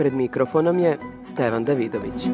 [0.00, 2.28] Pred mikrofonom je Stevan Davidović.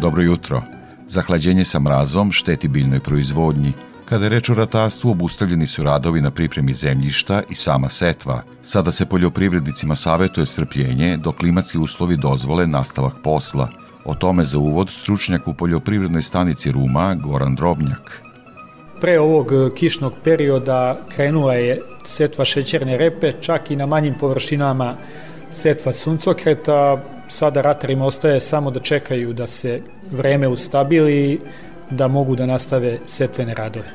[0.00, 0.62] Dobro jutro.
[1.06, 3.72] Zahlađenje sa mrazom šteti biljnoj proizvodnji.
[4.04, 8.42] Kada je reč o ratarstvu, obustavljeni su radovi na pripremi zemljišta i sama setva.
[8.62, 13.68] Sada se poljoprivrednicima savetuje strpljenje dok klimatski uslovi dozvole nastavak posla.
[14.04, 18.24] O tome za uvod stručnjak u poljoprivrednoj stanici Ruma Goran Drobnjak.
[19.04, 24.96] Pre ovog kišnog perioda krenula je setva šećerne repe, čak i na manjim površinama
[25.50, 27.02] setva suncokreta.
[27.28, 31.40] Sada ratarima ostaje samo da čekaju da se vreme ustabili
[31.90, 33.92] da mogu da nastave setvene radove.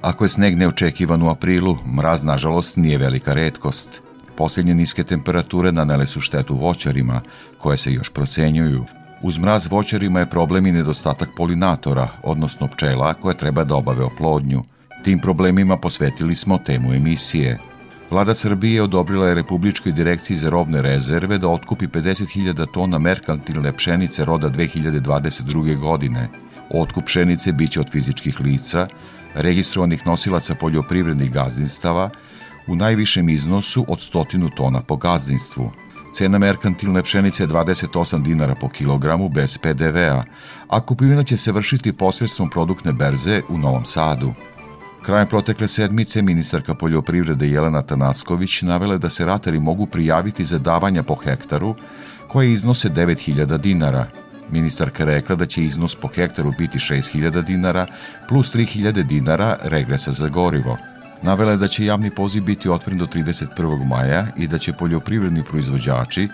[0.00, 4.00] Ako je sneg neočekivan u aprilu, mraz nažalost nije velika redkost.
[4.36, 7.22] Posljednje niske temperature nanele su štetu voćarima,
[7.58, 8.84] koje se još procenjuju.
[9.22, 14.62] Uz mraz voćarima je problem i nedostatak polinatora, odnosno pčela koje treba da obave oplodnju.
[15.04, 17.58] Tim problemima posvetili smo temu emisije.
[18.10, 24.24] Vlada Srbije odobrila je Republičkoj direkciji za robne rezerve da otkupi 50.000 tona merkantilne pšenice
[24.24, 25.78] roda 2022.
[25.78, 26.28] godine.
[26.70, 28.88] Otkup pšenice biće od fizičkih lica,
[29.34, 32.10] registrovanih nosilaca poljoprivrednih gazdinstava
[32.66, 35.70] u najvišem iznosu od 100 tona po gazdinstvu.
[36.12, 40.22] Cena merkantilne pšenice je 28 dinara po kilogramu bez PDV-a,
[40.68, 44.32] a kupovina će se vršiti posredstvom produktne berze u Novom Sadu.
[45.02, 51.02] Krajem protekle sedmice ministarka poljoprivrede Jelena Tanasković navela da se ratari mogu prijaviti za davanja
[51.02, 51.74] po hektaru
[52.28, 54.06] koje iznose 9000 dinara.
[54.50, 57.86] Ministarka rekla da će iznos po hektaru biti 6000 dinara
[58.28, 60.76] plus 3000 dinara regresa za gorivo.
[61.22, 63.86] Navela je da će javni poziv biti otvoren do 31.
[63.86, 66.28] maja i da će poljoprivredni proizvođači,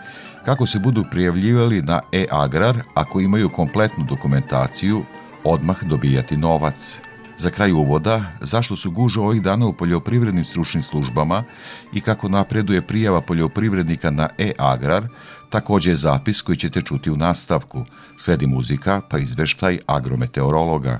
[0.44, 5.02] kako se budu prijavljivali na e-agrar, ako imaju kompletnu dokumentaciju,
[5.44, 7.00] odmah dobijati novac.
[7.38, 11.44] Za kraj uvoda, zašto su guže ovih dana u poljoprivrednim stručnim službama
[11.92, 15.08] i kako napreduje prijava poljoprivrednika na e-agrar,
[15.50, 17.84] takođe je zapis koji ćete čuti u nastavku.
[18.16, 20.98] Sledi muzika, pa izveštaj agrometeorologa.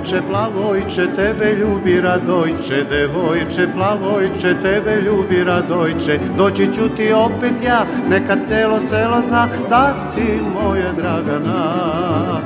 [0.00, 6.18] Devojče plavojče, tebe ljubi radojče, devojče plavojče, tebe ljubi radojče.
[6.36, 12.40] Doći ću ti opet ja, neka celo selo zna da si moja Dragana.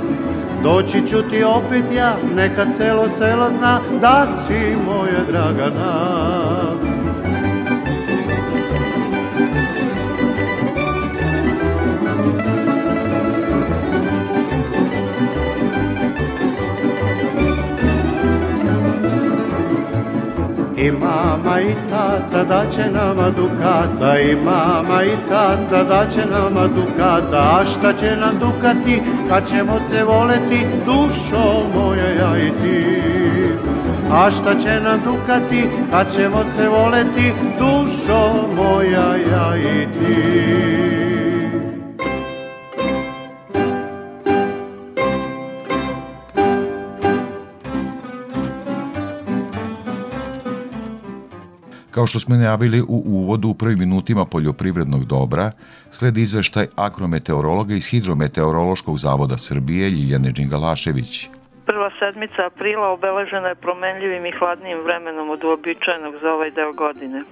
[0.62, 6.93] Doći ću ti opet ja, neka celo selo zna da si moja Dragana.
[20.84, 24.20] I mama i tata da će nama dukata.
[24.20, 27.36] I mama i tata da će nama dukata.
[27.36, 33.02] A šta će nam dukati kad ćemo se voleti Dušo moja ja i ti.
[34.12, 40.93] A šta će nam dukati kad ćemo se voleti Dušo moja ja i ti
[52.04, 55.50] Kao što smo najavili u uvodu u prvim minutima poljoprivrednog dobra,
[55.90, 61.28] sledi izveštaj agrometeorologa iz Hidrometeorološkog zavoda Srbije Ljiljane Đingalašević.
[61.66, 67.22] Prva sedmica aprila obeležena je promenljivim i hladnijim vremenom od uobičajenog za ovaj deo godine.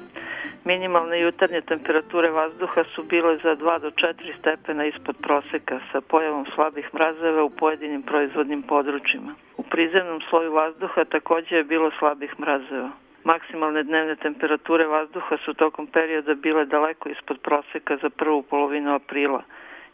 [0.65, 6.47] Minimalne jutarnje temperature vazduha su bile za 2 do 4 stepena ispod proseka sa pojavom
[6.55, 9.35] slabih mrazeva u pojedinim proizvodnim područjima.
[9.57, 12.91] U prizemnom sloju vazduha takođe je bilo slabih mrazeva.
[13.25, 19.43] Maksimalne dnevne temperature vazduha su tokom perioda bile daleko ispod proseka za prvu polovinu aprila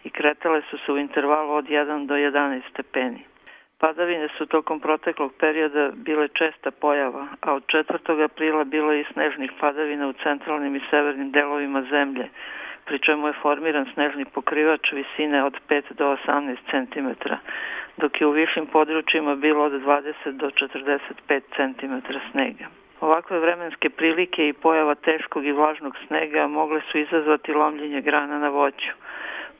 [0.04, 3.24] i kretale su se u intervalu od 1 do 11 stepeni.
[3.78, 8.24] Padavine su tokom proteklog perioda bile česta pojava, a od 4.
[8.24, 12.28] aprila bilo je i snežnih padavina u centralnim i severnim delovima zemlje,
[12.84, 17.08] pri čemu je formiran snežni pokrivač visine od 5 do 18 cm,
[17.96, 22.66] dok je u višim područjima bilo od 20 do 45 cm snega.
[23.00, 28.48] Ovakve vremenske prilike i pojava teškog i vlažnog snega mogle su izazvati lomljenje grana na
[28.48, 28.92] voću.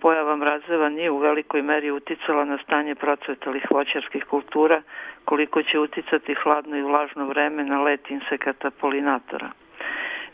[0.00, 4.82] Pojava mrazeva nije u velikoj meri uticala na stanje procvetalih voćarskih kultura,
[5.24, 9.50] koliko će uticati hladno i vlažno vreme na let insekata polinatora.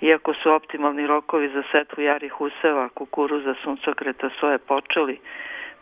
[0.00, 5.20] Iako su optimalni rokovi za setvu jarih useva, kukuruza, suncokreta, soje počeli,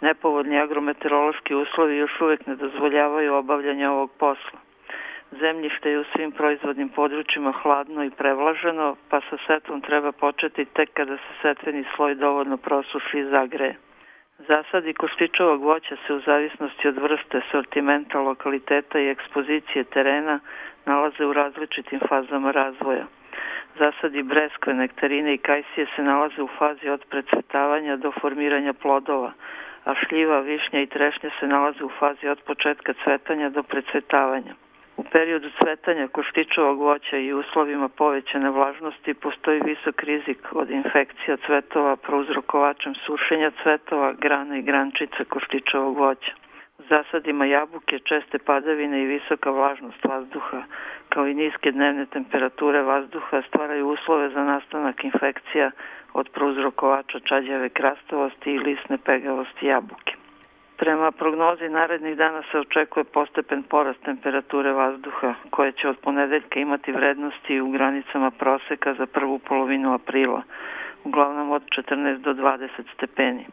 [0.00, 4.71] nepovodni agrometeorološki uslovi još uvek ne dozvoljavaju obavljanje ovog posla.
[5.40, 10.90] Zemljište je u svim proizvodnim područjima hladno i prevlaženo, pa sa setvom treba početi tek
[10.92, 13.76] kada se setveni sloj dovoljno prosuši i zagreje.
[14.38, 20.40] Zasadi koštičovog voća se u zavisnosti od vrste, sortimenta, lokaliteta i ekspozicije terena
[20.86, 23.06] nalaze u različitim fazama razvoja.
[23.78, 29.32] Zasadi breskve, nektarine i kajsije se nalaze u fazi od precvetavanja do formiranja plodova,
[29.84, 34.54] a šljiva, višnja i trešnja se nalaze u fazi od početka cvetanja do precvetavanja.
[35.12, 42.94] Periodu cvetanja koštičovog voća i uslovima povećane vlažnosti postoji visok rizik od infekcija cvetova prouzrokovačem
[42.94, 46.32] sušenja cvetova, grana i grančica koštičovog voća.
[46.78, 50.62] U zasadima jabuke česte padavine i visoka vlažnost vazduha,
[51.08, 55.70] kao i niske dnevne temperature vazduha stvaraju uslove za nastanak infekcija
[56.12, 60.21] od prouzrokovača čađave krastavosti i lisne pegavosti jabuke.
[60.76, 66.92] Prema prognozi narednih dana se očekuje postepen porast temperature vazduha, koje će od ponedeljka imati
[66.92, 70.42] vrednosti u granicama proseka za prvu polovinu aprila,
[71.04, 73.46] uglavnom od 14 do 20 stepeni.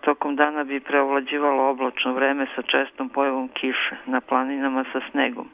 [0.00, 5.48] Tokom dana bi preovlađivalo oblačno vreme sa čestom pojavom kiše, na planinama sa snegom.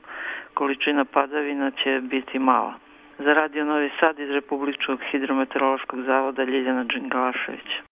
[0.54, 2.74] Količina padavina će biti mala.
[3.18, 7.91] Za Radio Novi Sad iz Republičkog hidrometeorološkog zavoda Ljiljana Đingalašević.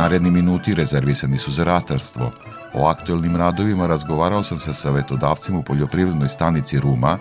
[0.00, 2.30] Naredni minuti rezervisani su za ratarstvo.
[2.74, 7.18] O aktuelnim radovima razgovarao sam sa savetodavcem u poljoprivrednoj stanici Ruma,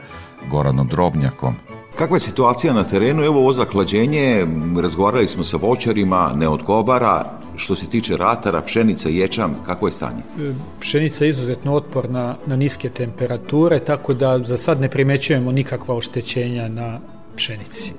[0.50, 1.56] Goranom Drobnjakom.
[1.98, 3.24] Kakva je situacija na terenu?
[3.24, 4.48] Evo ovo zaklađenje,
[4.82, 7.26] razgovarali smo sa voćarima, ne odgovara.
[7.56, 10.24] Što se tiče ratara, pšenica, ječam, kako je stanje?
[10.40, 15.96] E, pšenica je izuzetno otporna na niske temperature, tako da za sad ne primećujemo nikakva
[15.96, 17.00] oštećenja na
[17.36, 17.92] pšenici.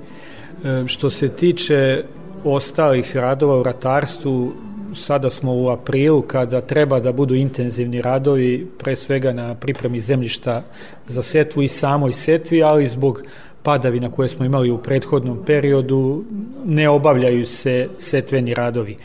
[0.65, 2.05] E, što se tiče
[2.45, 4.53] ostalih radova u ratarstvu,
[4.95, 10.63] sada smo u aprilu kada treba da budu intenzivni radovi, pre svega na pripremi zemljišta
[11.09, 13.23] za setvu i samoj setvi, ali zbog
[13.63, 16.25] padavina koje smo imali u prethodnom periodu
[16.65, 18.97] ne obavljaju se setveni radovi.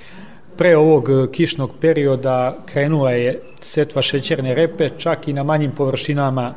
[0.57, 6.53] Pre ovog kišnog perioda krenula je setva šećerne repe, čak i na manjim površinama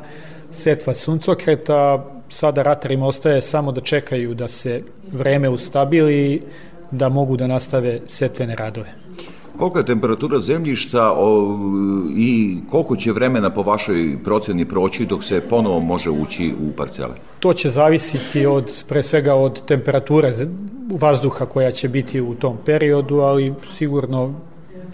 [0.51, 4.81] setva suncokreta, sada ratarima ostaje samo da čekaju da se
[5.11, 6.41] vreme ustabili
[6.91, 9.08] da mogu da nastave setvene radove.
[9.59, 11.57] Kolika je temperatura zemljišta o,
[12.15, 17.15] i koliko će vremena po vašoj proceni proći dok se ponovo može ući u parcele?
[17.39, 20.33] To će zavisiti od, pre svega od temperature
[20.99, 24.33] vazduha koja će biti u tom periodu, ali sigurno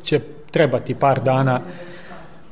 [0.04, 0.20] će
[0.51, 1.62] trebati par dana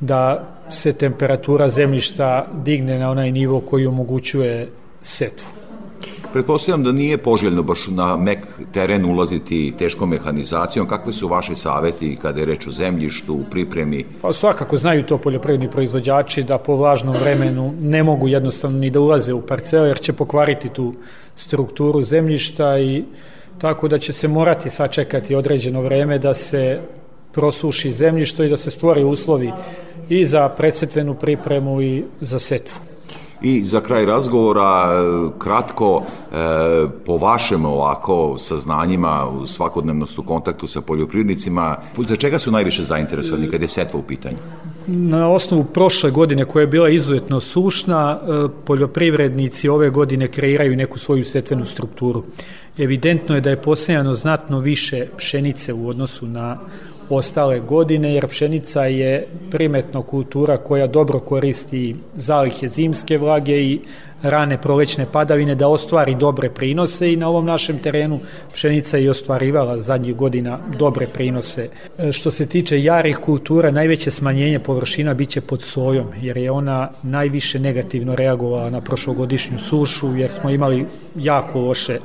[0.00, 4.68] da se temperatura zemljišta digne na onaj nivo koji omogućuje
[5.02, 5.63] setvu.
[6.32, 8.38] Pretpostavljam da nije poželjno baš na mek
[8.72, 10.88] teren ulaziti teškom mehanizacijom.
[10.88, 14.04] Kakve su vaše saveti kada je reč o zemljištu, u pripremi?
[14.22, 19.00] Pa svakako znaju to poljoprivredni proizvođači da po vlažnom vremenu ne mogu jednostavno ni da
[19.00, 20.94] ulaze u parcele jer će pokvariti tu
[21.36, 23.04] strukturu zemljišta i
[23.58, 26.80] tako da će se morati sačekati određeno vreme da se
[27.32, 29.52] prosuši zemljišto i da se stvori uslovi
[30.08, 32.93] i za predsetvenu pripremu i za setvu.
[33.42, 36.36] I za kraj razgovora, e, kratko, e,
[37.06, 43.62] po vašem ovako saznanjima, svakodnevnost u kontaktu sa poljoprivrednicima, za čega su najviše zainteresovani kad
[43.62, 44.36] je setva u pitanju?
[44.86, 50.98] Na osnovu prošle godine koja je bila izuzetno sušna, e, poljoprivrednici ove godine kreiraju neku
[50.98, 52.24] svoju setvenu strukturu.
[52.78, 56.58] Evidentno je da je posejano znatno više pšenice u odnosu na
[57.10, 63.80] ostale godine, jer pšenica je primetno kultura koja dobro koristi zalihe zimske vlage i
[64.22, 68.20] rane prolećne padavine da ostvari dobre prinose i na ovom našem terenu
[68.52, 71.68] pšenica je ostvarivala zadnjih godina dobre prinose.
[71.98, 76.90] E, što se tiče jarih kultura, najveće smanjenje površina biće pod sojom, jer je ona
[77.02, 81.98] najviše negativno reagovala na prošlogodišnju sušu, jer smo imali jako loše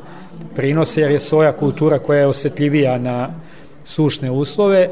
[0.56, 3.30] prinose, jer je soja kultura koja je osetljivija na
[3.90, 4.90] sušne uslove,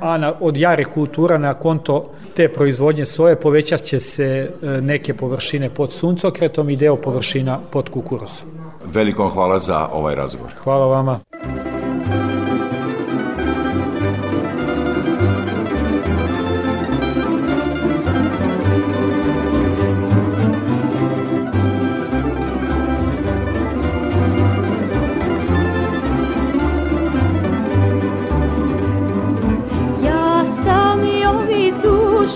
[0.00, 5.14] a na, od jarih kultura na konto te proizvodnje soje povećat će se e, neke
[5.14, 8.48] površine pod suncokretom i deo površina pod kukuruzom.
[8.84, 10.50] Veliko hvala za ovaj razgovor.
[10.64, 11.20] Hvala vama.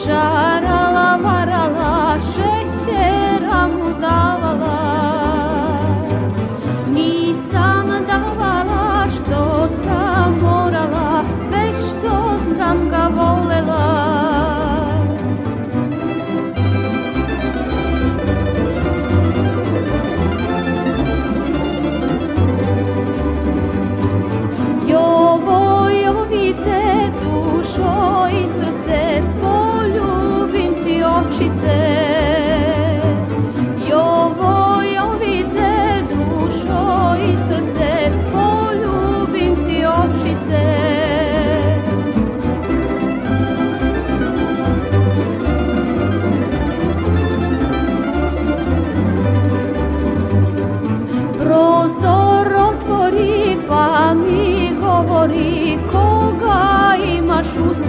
[0.05, 0.54] shine.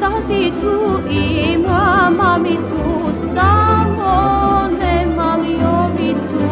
[0.00, 6.44] taticu, imam mamicu, samo nemam jovicu.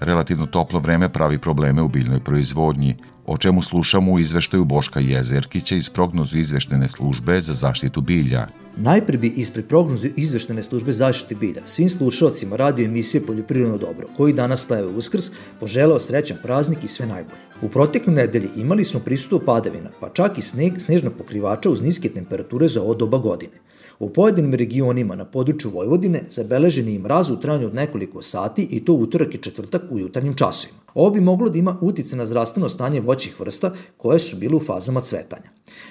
[0.00, 2.96] Relativno toplo vreme pravi probleme u biljnoj proizvodnji,
[3.32, 8.46] o čemu slušamo u izveštaju Boška Jezerkića iz prognozu izveštene službe za zaštitu bilja.
[8.76, 14.32] Najpre bi ispred prognozu izveštene službe zaštite bilja svim slušalcima radio emisije Poljoprivredno dobro, koji
[14.32, 17.40] danas slave uskrs, poželeo srećan praznik i sve najbolje.
[17.62, 22.08] U proteklom nedelji imali smo prisutu padavina, pa čak i sneg, snežna pokrivača uz niske
[22.08, 23.52] temperature za ovo doba godine.
[24.02, 28.84] U pojedinim regionima na području Vojvodine zabeležen je mraz u trajanju od nekoliko sati i
[28.84, 30.80] to utorak i četvrtak u jutarnjim časovima.
[30.94, 34.60] Ovo bi moglo da ima utice na zdravstveno stanje voćih vrsta koje su bile u
[34.60, 35.50] fazama cvetanja.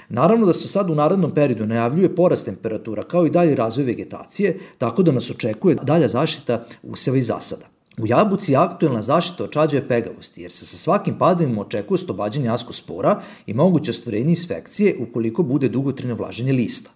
[0.10, 4.60] Naravno da se sad u narodnom periodu najavljuje porast temperatura kao i dalje razvoj vegetacije,
[4.78, 7.66] tako da nas očekuje dalja zaštita useva i zasada.
[7.98, 13.22] U jabuci je aktuelna zaštita od pegavosti, jer se sa svakim padavim očekuje stobađanje askospora
[13.46, 16.92] i moguće ostvarenje infekcije ukoliko bude dugotrajno vlaženje lista.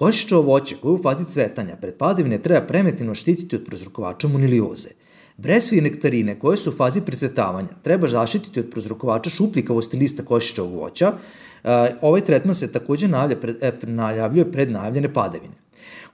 [0.00, 4.88] Košičevo voće koje u fazi cvetanja pred padavine treba preventivno štititi od prozrokovača monilioze.
[5.36, 10.74] Bresve i nektarine koje su u fazi precvetavanja treba zaštititi od prozrokovača šupljikavosti lista košičevog
[10.74, 11.12] voća.
[11.12, 15.54] E, ovaj tretman se takođe e, najavljuje pred najavljene padavine.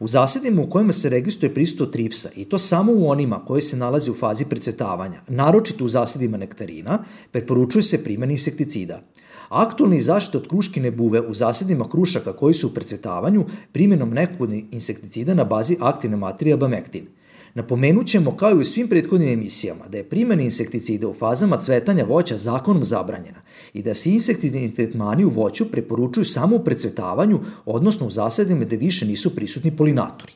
[0.00, 3.76] U zasadima u kojima se registruje prisustvo tripsa, i to samo u onima koji se
[3.76, 9.00] nalaze u fazi precvetavanja, naročito u zasadima nektarina, preporučuje se primjena insekticida.
[9.48, 15.34] Aktualni zaštita od kruškine buve u zasadima krušaka koji su u precvetavanju primjenom nekog insekticida
[15.34, 17.06] na bazi aktivne materije abamektin.
[17.56, 22.04] Napomenut ćemo kao i u svim prethodnim emisijama da je primjena insekticida u fazama cvetanja
[22.04, 23.40] voća zakonom zabranjena
[23.74, 28.76] i da se insekticidni tretmani u voću preporučuju samo u precvetavanju, odnosno u zasadima da
[28.76, 30.32] više nisu prisutni polinatori.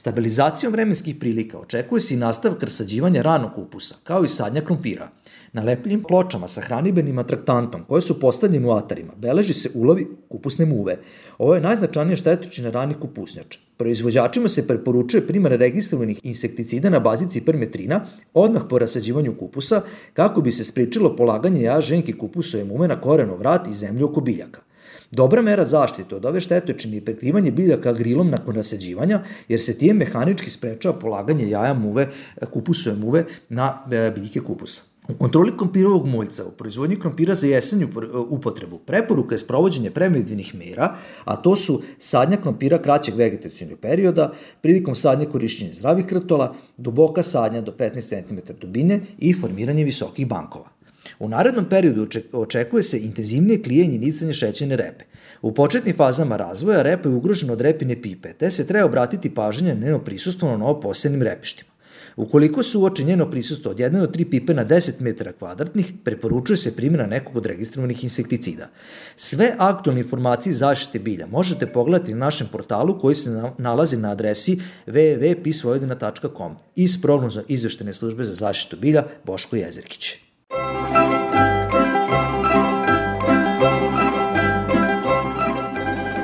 [0.00, 5.08] Stabilizacijom vremenskih prilika očekuje se i nastavak rasađivanja ranog kupusa, kao i sadnja krompira.
[5.52, 10.66] Na lepljim pločama sa hranidbenim atraktantom koje su postavljene u atarima beleži se ulovi kupusne
[10.66, 10.96] muve.
[11.38, 13.58] Ovo je najznačajnija štetočina ranih kupusnjača.
[13.76, 18.00] Proizvođačima se preporučuje primar registrovanih insekticida na bazi cipermetrina
[18.34, 19.82] odmah po rasađivanju kupusa
[20.14, 24.20] kako bi se spričilo polaganje jaja ženke kupusove mume na koreno vrat i zemlju oko
[24.20, 24.69] biljaka.
[25.10, 29.96] Dobra mera zaštite od ove štetočine je prekrivanje biljaka grilom nakon rasađivanja, jer se tijem
[29.96, 32.08] mehanički sprečava polaganje jaja muve,
[32.50, 34.82] kupusove muve na e, biljke kupusa.
[35.08, 37.88] U kontroli krompirovog muljca u proizvodnji krompira za jesenju
[38.28, 44.94] upotrebu preporuka je sprovođenje premedivnih mera, a to su sadnja krompira kraćeg vegetacijnog perioda, prilikom
[44.94, 50.79] sadnje korišćenja zdravih krtola, duboka sadnja do 15 cm dubine i formiranje visokih bankova.
[51.20, 55.04] U narednom periodu očekuje se intenzivnije klijenje i nicanje šećerne repe.
[55.42, 59.74] U početnim fazama razvoja repa je ugrožena od repine pipe, te se treba obratiti pažnje
[59.74, 61.70] na njeno prisustvo na novoposljednim repištima.
[62.16, 66.56] Ukoliko se uoči njeno prisustvo od 1 do 3 pipe na 10 metara kvadratnih, preporučuje
[66.56, 68.68] se primjena nekog od registrovanih insekticida.
[69.16, 74.58] Sve aktualne informacije zaštite bilja možete pogledati na našem portalu koji se nalazi na adresi
[74.86, 80.29] www.pisvojvodina.com iz prognoza izveštene službe za zaštitu bilja Boško Jezerkić.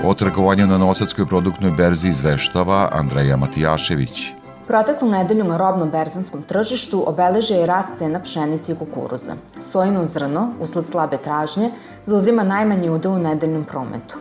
[0.07, 4.21] O trgovanju na Novosadskoj produktnoj berzi izveštava Andreja Matijašević.
[4.67, 9.35] Proteklu nedelju na robnom berzanskom tržištu obeležio je rast cena pšenice i kukuruza.
[9.73, 11.71] Sojino zrno, usled slabe tražnje,
[12.07, 14.19] zauzima najmanji udeo u nedeljnom prometu.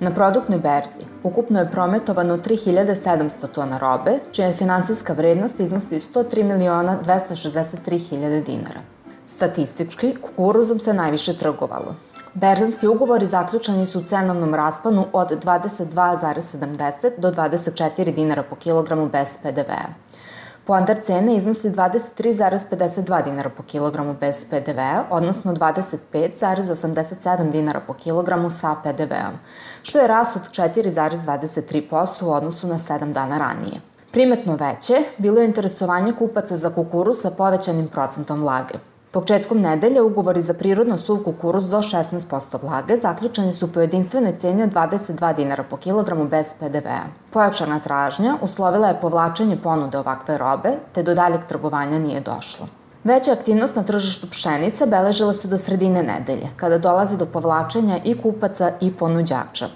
[0.00, 6.42] Na produktnoj berzi ukupno je prometovano 3700 tona robe, čija je finansijska vrednost iznosi 103
[6.42, 8.93] miliona 263 hiljade dinara.
[9.36, 11.94] Statistički, kukuruzom se najviše trgovalo.
[12.34, 19.28] Berzanski ugovori zaključani su u cenovnom rasponu od 22,70 do 24 dinara po kilogramu bez
[19.42, 19.86] PDV-a.
[20.66, 28.76] Poandar cene iznosi 23,52 dinara po kilogramu bez PDV-a, odnosno 25,87 dinara po kilogramu sa
[28.84, 29.38] PDV-om,
[29.82, 33.80] što je rast od 4,23% u odnosu na 7 dana ranije.
[34.12, 38.74] Primetno veće bilo je interesovanje kupaca za kukuru sa povećanim procentom vlage.
[39.14, 44.62] Početkom nedelje ugovori za prirodno suv kukuruz do 16% vlage zaključeni su po jedinstvenoj ceni
[44.62, 47.04] od 22 dinara po kilogramu bez PDV-a.
[47.30, 52.66] Pojačana tražnja uslovila je povlačenje ponude ovakve robe, te do daljeg trgovanja nije došlo.
[53.04, 58.18] Veća aktivnost na tržištu pšenice beležila se do sredine nedelje, kada dolazi do povlačenja i
[58.22, 59.68] kupaca i ponuđača.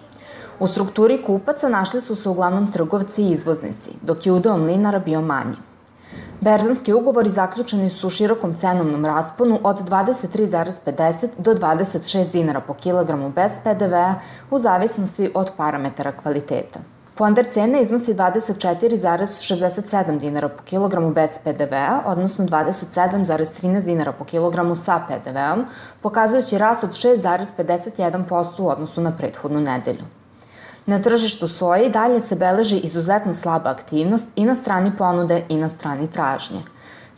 [0.58, 5.20] U strukturi kupaca našli su se uglavnom trgovci i izvoznici, dok je udeo mlinara bio
[5.20, 5.56] manji.
[6.40, 13.30] Berzanski ugovori zaključeni su u širokom cenovnom rasponu od 23,50 do 26 dinara po kilogramu
[13.30, 14.14] bez PDV-a
[14.50, 16.80] u zavisnosti od parametara kvaliteta.
[17.14, 25.00] Ponder cene iznosi 24,67 dinara po kilogramu bez PDV-a, odnosno 27,13 dinara po kilogramu sa
[25.08, 25.64] PDV-om,
[26.02, 30.04] pokazujući rast od 6,51% u odnosu na prethodnu nedelju.
[30.88, 35.56] Na tržištu soje i dalje se beleži izuzetno slaba aktivnost i na strani ponude i
[35.56, 36.62] na strani tražnje.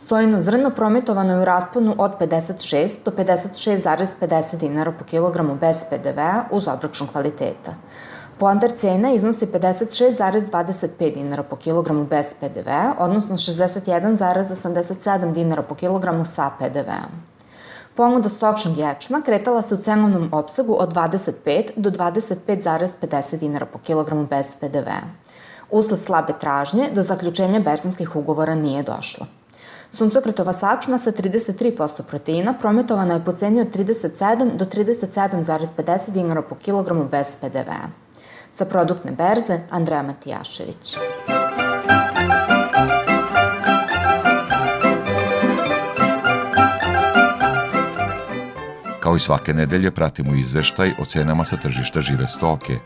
[0.07, 6.43] Sojino zrno prometovano je u rasponu od 56 do 56,50 dinara po kilogramu bez PDV-a
[6.51, 7.75] uz obračun kvaliteta.
[8.37, 16.51] Poandar cena iznosi 56,25 dinara po kilogramu bez PDV-a, odnosno 61,87 dinara po kilogramu sa
[16.59, 17.11] PDV-om.
[17.95, 24.27] Ponuda stočnog ječma kretala se u cenovnom opsegu od 25 do 25,50 dinara po kilogramu
[24.27, 25.01] bez PDV-a.
[25.69, 29.25] Usled slabe tražnje, do zaključenja berzanskih ugovora nije došlo.
[29.91, 36.55] Suncokretova sačma sa 33% proteina prometovana je po ceni od 37 do 37,50 dinara po
[36.55, 37.89] kilogramu bez PDV-a.
[38.51, 40.97] Sa produktne berze, Andreja Matijašević.
[49.11, 52.77] Kao i svake nedelje pratimo izveštaj o cenama sa tržišta žive stoke.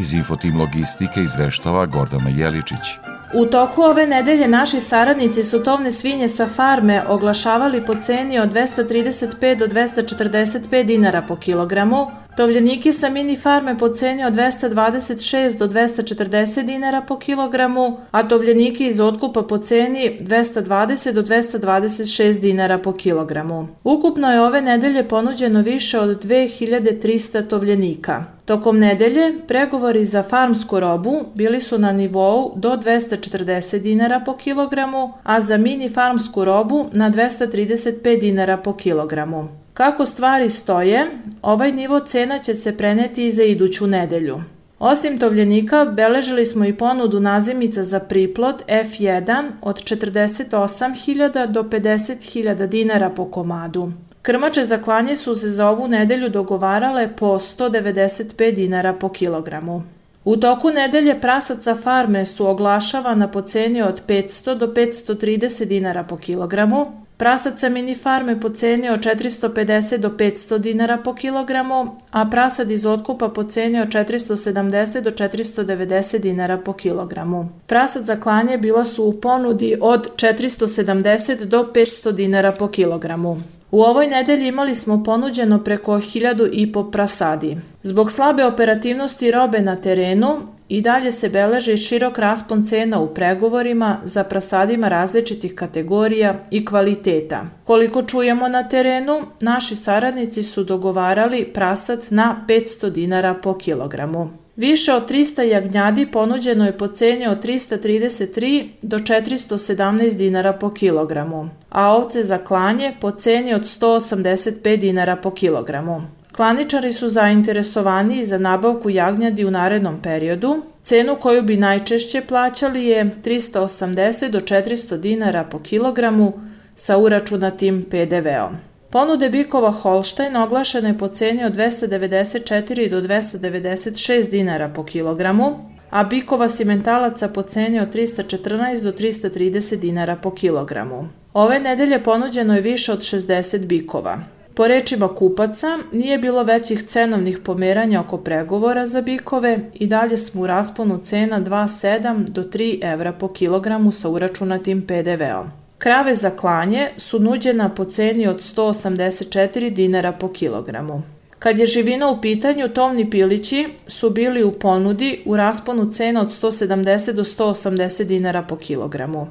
[0.00, 2.98] Iz Infotim Logistike izveštava Gordana Jeličić.
[3.34, 8.52] U toku ove nedelje naši saradnici su tovne svinje sa farme oglašavali po ceni od
[8.52, 15.66] 235 do 245 dinara po kilogramu, tovljenike sa mini farme po ceni od 226 do
[15.68, 22.92] 240 dinara po kilogramu, a tovljenike iz otkupa po ceni 220 do 226 dinara po
[22.92, 23.68] kilogramu.
[23.84, 28.24] Ukupno je ove nedelje ponuđeno više od 2300 tovljenika.
[28.44, 35.12] Tokom nedelje pregovori za farmsku robu bili su na nivou do 240 dinara po kilogramu,
[35.22, 39.48] a za mini farmsku robu na 235 dinara po kilogramu.
[39.78, 41.06] Kako stvari stoje,
[41.42, 44.42] ovaj nivo cena će se preneti i za iduću nedelju.
[44.78, 53.10] Osim tovljenika, beležili smo i ponudu nazimica za priplod F1 od 48.000 do 50.000 dinara
[53.10, 53.92] po komadu.
[54.22, 59.82] Krmače za klanje su se za ovu nedelju dogovarale po 195 dinara po kilogramu.
[60.24, 66.16] U toku nedelje prasaca farme su oglašavana po ceni od 500 do 530 dinara po
[66.16, 72.70] kilogramu, prasaca mini farme po ceni od 450 do 500 dinara po kilogramu, a prasad
[72.70, 77.48] iz otkupa po ceni od 470 do 490 dinara po kilogramu.
[77.66, 83.42] Prasad za klanje bila su u ponudi od 470 do 500 dinara po kilogramu.
[83.70, 87.56] U ovoj nedelji imali smo ponuđeno preko hiljadu i po prasadi.
[87.82, 90.36] Zbog slabe operativnosti robe na terenu,
[90.68, 97.46] i dalje se beleži širok raspon cena u pregovorima za prasadima različitih kategorija i kvaliteta.
[97.64, 104.30] Koliko čujemo na terenu, naši saradnici su dogovarali prasad na 500 dinara po kilogramu.
[104.56, 111.48] Više od 300 jagnjadi ponuđeno je po ceni od 333 do 417 dinara po kilogramu,
[111.70, 116.17] a ovce za klanje po ceni od 185 dinara po kilogramu.
[116.32, 120.62] Klaničari su zainteresovani za nabavku jagnjadi u narednom periodu.
[120.82, 126.32] Cenu koju bi najčešće plaćali je 380 do 400 dinara po kilogramu
[126.74, 128.56] sa uračunatim PDV-om.
[128.90, 136.48] Ponude bikova Holštajn oglašene po ceni od 294 do 296 dinara po kilogramu, a bikova
[136.48, 141.08] simentalaca po ceni od 314 do 330 dinara po kilogramu.
[141.32, 144.37] Ove nedelje ponuđeno je više od 60 bikova.
[144.58, 150.42] Po rečima kupaca, nije bilo većih cenovnih pomeranja oko pregovora za bikove i dalje smo
[150.42, 155.50] u rasponu cena 2,7 do 3 evra po kilogramu sa uračunatim PDV-om.
[155.78, 161.02] Krave za klanje su nuđena po ceni od 184 dinara po kilogramu.
[161.38, 166.28] Kad je živina u pitanju, tovni pilići su bili u ponudi u rasponu cena od
[166.28, 169.26] 170 do 180 dinara po kilogramu.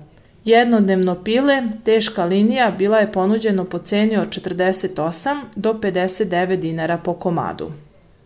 [0.47, 7.13] Jednodnevno pile, teška linija, bila je ponuđeno po ceni od 48 do 59 dinara po
[7.13, 7.71] komadu.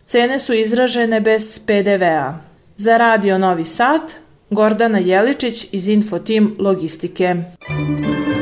[0.05, 2.37] Cene su izražene bez PDV-a.
[2.77, 4.01] Za Radio Novi Sad,
[4.49, 7.35] Gordana Jeličić iz Infotim Logistike.
[7.67, 8.40] Kupi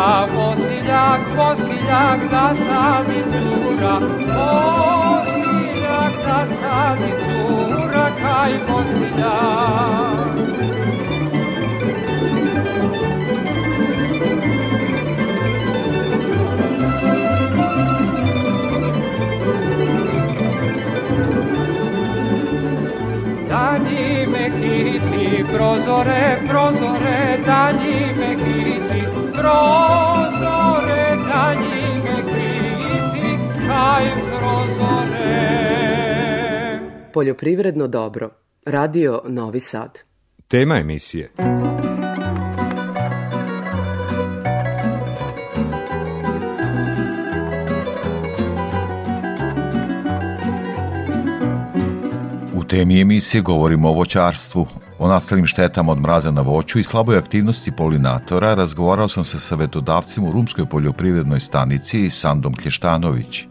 [0.00, 3.98] cura, posiljak, posiljak, da sadi cura,
[4.34, 9.90] posiljak, da sadi cura, kaj posiljak.
[25.54, 29.89] Prozore, prozore, danji me kiti, prozore,
[37.12, 38.30] Poljoprivredno dobro.
[38.66, 39.98] Radio Novi Sad.
[40.48, 41.30] Tema emisije.
[52.54, 54.66] U temi emisije govorimo o voćarstvu,
[54.98, 60.24] o nastalim štetama od mraza na voću i slaboj aktivnosti polinatora razgovarao sam sa savetodavcem
[60.24, 63.46] u Rumskoj poljoprivrednoj stanici Sandom Klještanović.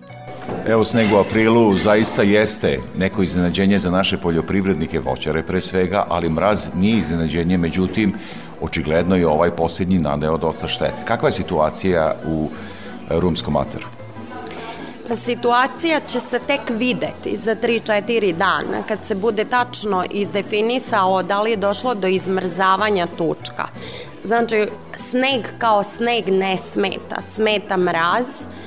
[0.67, 6.29] Evo sneg u aprilu zaista jeste neko iznenađenje za naše poljoprivrednike voćare pre svega, ali
[6.29, 8.13] mraz nije iznenađenje, međutim,
[8.61, 11.05] očigledno je ovaj posljednji naneo dosta štete.
[11.05, 12.49] Kakva je situacija u
[13.09, 13.85] e, rumskom materu?
[15.15, 21.51] Situacija će se tek videti za 3-4 dana kad se bude tačno izdefinisao da li
[21.51, 23.67] je došlo do izmrzavanja tučka.
[24.23, 28.25] Znači, sneg kao sneg ne smeta, smeta mraz,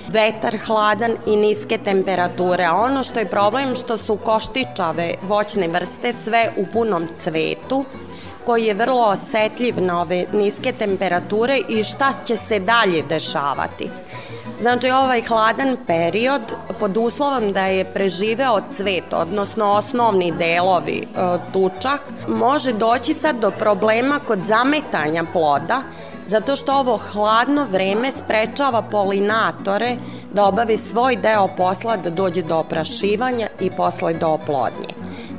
[0.08, 2.64] vetar hladan i niske temperature.
[2.64, 7.84] A ono što je problem što su koštičave voćne vrste sve u punom cvetu,
[8.46, 13.90] koji je vrlo osetljiv na ove niske temperature i šta će se dalje dešavati.
[14.62, 16.42] Znači ovaj hladan period
[16.80, 23.50] pod uslovom da je preživeo cvet, odnosno osnovni delovi e, tučak, može doći sad do
[23.50, 25.82] problema kod zametanja ploda,
[26.26, 29.96] zato što ovo hladno vreme sprečava polinatore
[30.32, 34.94] da obavi svoj deo posla da dođe do oprašivanja i posle do oplodnje.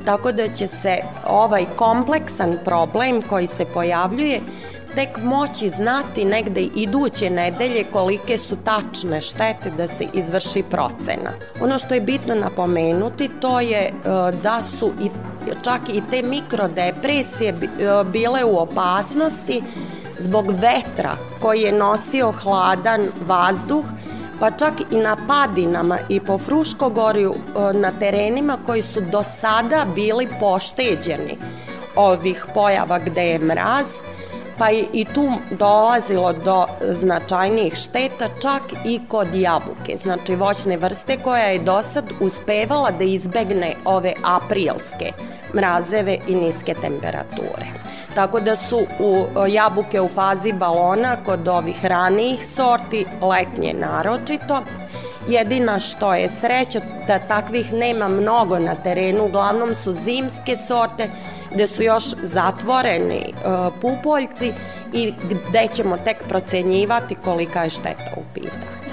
[0.06, 4.42] Tako da će se ovaj kompleksan problem koji se pojavljuje
[4.96, 11.32] tek moći znati negde iduće nedelje kolike su tačne štete da se izvrši procena.
[11.62, 13.92] Ono što je bitno napomenuti to je e,
[14.44, 15.10] da su i
[15.64, 17.56] čak i te mikrodepresije e,
[18.04, 19.64] bile u opasnosti
[20.20, 23.86] zbog vetra koji je nosio hladan vazduh
[24.40, 29.86] pa čak i na padinama i po Fruškogorju e, na terenima koji su do sada
[29.96, 31.38] bili pošteđeni
[31.96, 33.88] ovih pojava gde je mraz,
[34.58, 41.18] pa je i tu dolazilo do značajnijih šteta čak i kod jabuke, znači voćne vrste
[41.18, 45.12] koja je do sad uspevala da izbegne ove aprilske
[45.54, 47.66] mrazeve i niske temperature.
[48.16, 54.64] Tako da su u jabuke u fazi balona kod ovih ranijih sorti, letnje naročito,
[55.28, 61.10] Jedina što je sreća da takvih nema mnogo na terenu, uglavnom su zimske sorte
[61.54, 64.52] gde su još zatvoreni uh, pupoljci
[64.94, 65.14] i
[65.50, 68.84] gde ćemo tek procenjivati kolika je šteta u pitanju.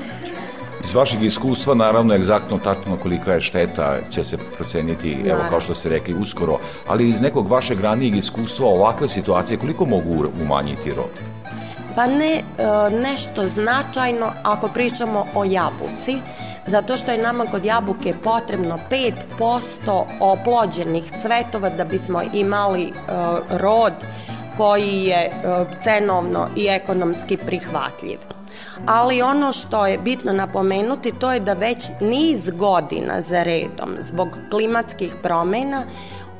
[0.85, 5.51] Iz vašeg iskustva, naravno, egzaktno tačno kolika je šteta će se proceniti, evo Naravno.
[5.51, 10.27] kao što ste rekli, uskoro, ali iz nekog vašeg ranijeg iskustva ovakve situacije, koliko mogu
[10.42, 11.30] umanjiti rod?
[11.94, 12.42] Pa ne e,
[12.90, 16.18] nešto značajno ako pričamo o jabuci,
[16.66, 18.79] zato što je nama kod jabuke potrebno
[19.38, 22.92] 5% oplođenih cvetova da bismo imali e,
[23.50, 23.92] rod
[24.57, 25.31] koji je e,
[25.83, 28.18] cenovno i ekonomski prihvatljiv.
[28.87, 34.29] Ali ono što je bitno napomenuti to je da već niz godina za redom zbog
[34.50, 35.83] klimatskih promena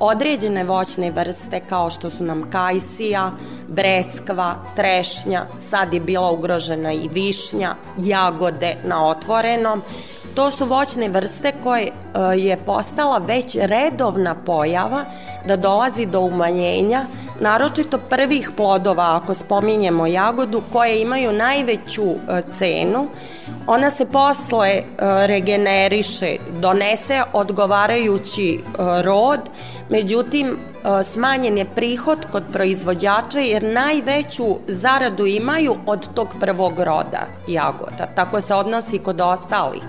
[0.01, 3.31] određene voćne vrste kao što su nam kajsija,
[3.67, 9.81] breskva, trešnja, sad je bila ugrožena i višnja, jagode na otvorenom.
[10.35, 11.91] To su voćne vrste koje
[12.37, 15.05] je postala već redovna pojava
[15.47, 17.05] da dolazi do umanjenja,
[17.39, 23.07] naročito prvih plodova, ako spominjemo jagodu, koje imaju najveću e, cenu,
[23.67, 24.83] ona se posle e,
[25.27, 28.59] regeneriše, donese odgovarajući
[29.03, 29.39] rod,
[29.89, 30.57] međutim
[31.03, 38.05] smanjen je prihod kod proizvođača jer najveću zaradu imaju od tog prvog roda jagoda.
[38.15, 39.83] Tako se odnosi kod ostalih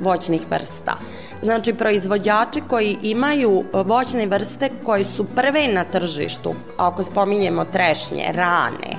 [0.00, 0.96] voćnih vrsta.
[1.44, 8.96] Znači, proizvođači koji imaju voćne vrste koje su prve na tržištu, ako spominjemo trešnje, rane,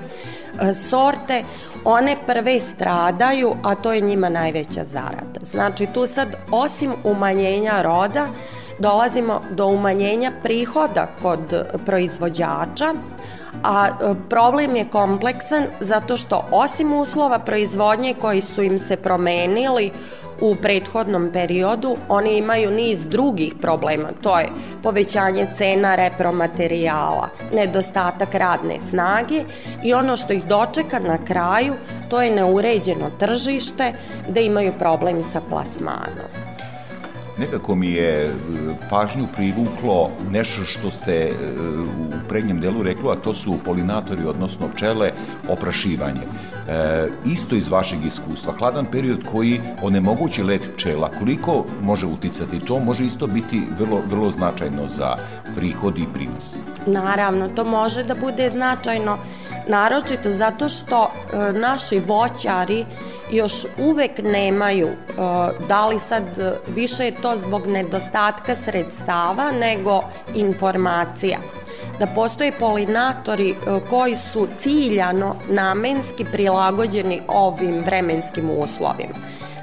[0.89, 1.43] sorte,
[1.85, 5.39] one prve stradaju, a to je njima najveća zarada.
[5.41, 8.27] Znači, tu sad, osim umanjenja roda,
[8.79, 12.93] dolazimo do umanjenja prihoda kod proizvođača,
[13.63, 13.89] a
[14.29, 19.91] problem je kompleksan zato što osim uslova proizvodnje koji su im se promenili
[20.41, 24.09] u prethodnom periodu, oni imaju niz drugih problema.
[24.21, 24.49] To je
[24.83, 29.43] povećanje cena repromaterijala, nedostatak radne snage
[29.83, 31.73] i ono što ih dočeka na kraju,
[32.09, 33.93] to je neuređeno tržište
[34.29, 36.44] gde imaju problem sa plasmanom.
[37.37, 38.31] Nekako mi je e,
[38.89, 41.31] pažnju privuklo nešto što ste e,
[41.99, 45.11] u prednjem delu rekli, a to su polinatori, odnosno pčele,
[45.49, 46.21] oprašivanje.
[46.21, 52.79] E, isto iz vašeg iskustva, hladan period koji onemogući let pčela, koliko može uticati to,
[52.79, 55.15] može isto biti vrlo, vrlo značajno za
[55.55, 56.55] prihod i prinos.
[56.85, 59.17] Naravno, to može da bude značajno,
[59.67, 62.85] naročito zato što e, naši voćari
[63.31, 64.89] još uvek nemaju,
[65.67, 66.23] da li sad
[66.67, 70.01] više je to zbog nedostatka sredstava nego
[70.35, 71.37] informacija
[71.99, 73.55] da postoje polinatori
[73.89, 79.13] koji su ciljano namenski prilagođeni ovim vremenskim uslovima.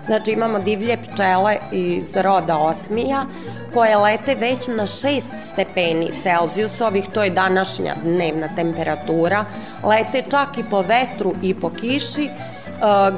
[0.07, 3.27] Znači imamo divlje pčele iz roda osmija
[3.75, 5.23] koje lete već na 6
[5.53, 9.45] stepeni Celzijusovih, to je današnja dnevna temperatura,
[9.85, 12.31] lete čak i po vetru i po kiši,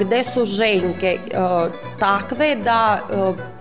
[0.00, 1.18] gde su ženke
[1.98, 3.00] takve da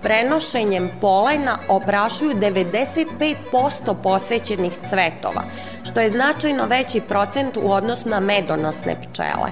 [0.02, 5.42] prenošenjem polena oprašuju 95% posećenih cvetova,
[5.84, 9.50] što je značajno veći procent u odnosu na medonosne pčele.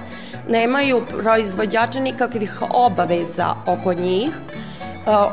[0.49, 4.31] Nemaju proizvođače nikakvih obaveza oko njih,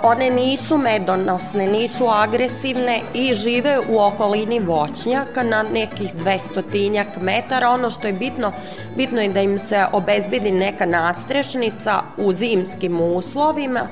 [0.03, 7.71] one nisu medonosne, nisu agresivne i žive u okolini voćnjaka na nekih 200 metara.
[7.71, 8.53] Ono što je bitno,
[8.97, 13.89] bitno je da im se obezbedi neka nastrešnica u zimskim uslovima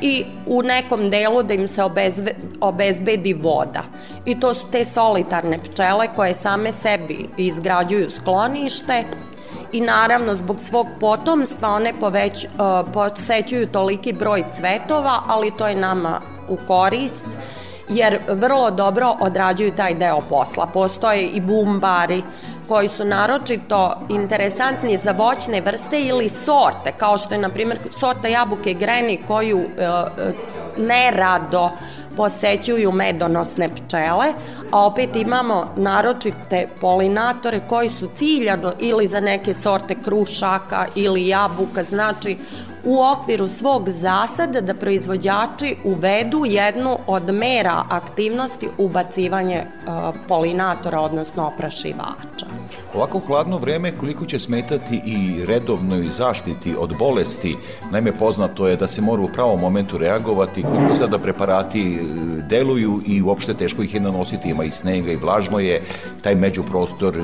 [0.00, 3.82] i u nekom delu da im se obezbe, obezbedi voda.
[4.24, 9.04] I to su te solitarne pčele koje same sebi izgrađuju sklonište
[9.72, 12.50] i naravno zbog svog potomstva one poveć, uh,
[12.92, 17.26] posećuju toliki broj cvetova, ali to je nama u korist
[17.88, 20.66] jer vrlo dobro odrađuju taj deo posla.
[20.66, 22.22] Postoje i bumbari
[22.68, 28.28] koji su naročito interesantni za voćne vrste ili sorte, kao što je, na primjer, sorta
[28.28, 29.98] jabuke greni koju e, e,
[30.76, 31.70] nerado
[32.18, 34.32] posećuju medonosne pčele,
[34.70, 41.82] a opet imamo naročite polinatore koji su ciljano ili za neke sorte krušaka ili jabuka,
[41.82, 42.36] znači
[42.88, 51.46] u okviru svog zasada da proizvođači uvedu jednu od mera aktivnosti ubacivanje uh, polinatora, odnosno
[51.46, 52.46] oprašivača.
[52.94, 57.56] Ovako hladno vreme koliko će smetati i redovnoj zaštiti od bolesti,
[57.90, 61.98] naime poznato je da se mora u pravom momentu reagovati, koliko sada preparati e,
[62.42, 65.82] deluju i uopšte teško ih je nanositi, ima i snega i vlažno je,
[66.22, 67.20] taj međuprostor e,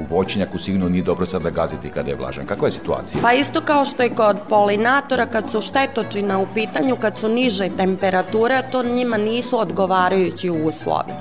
[0.00, 2.46] u voćnjaku sigurno nije dobro sada gaziti kada je vlažan.
[2.46, 3.22] Kakva je situacija?
[3.22, 4.36] Pa isto kao što je kod
[4.68, 11.12] polinatora, kad su štetočina u pitanju, kad su niže temperature, to njima nisu odgovarajući uslovi.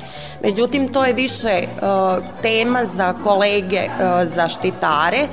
[0.43, 5.27] Međutim, to je više uh, tema za kolege uh, zaštitare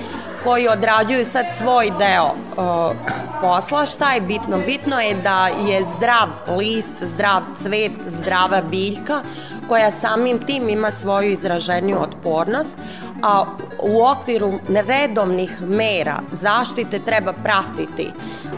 [0.45, 2.97] koji odrađuju sad svoj deo uh,
[3.41, 3.87] posla.
[3.87, 4.59] Šta je bitno?
[4.59, 9.21] Bitno je da je zdrav list, zdrav cvet, zdrava biljka
[9.69, 12.77] koja samim tim ima svoju izraženiju otpornost,
[13.25, 13.45] a
[13.83, 18.11] u okviru redovnih mera zaštite treba pratiti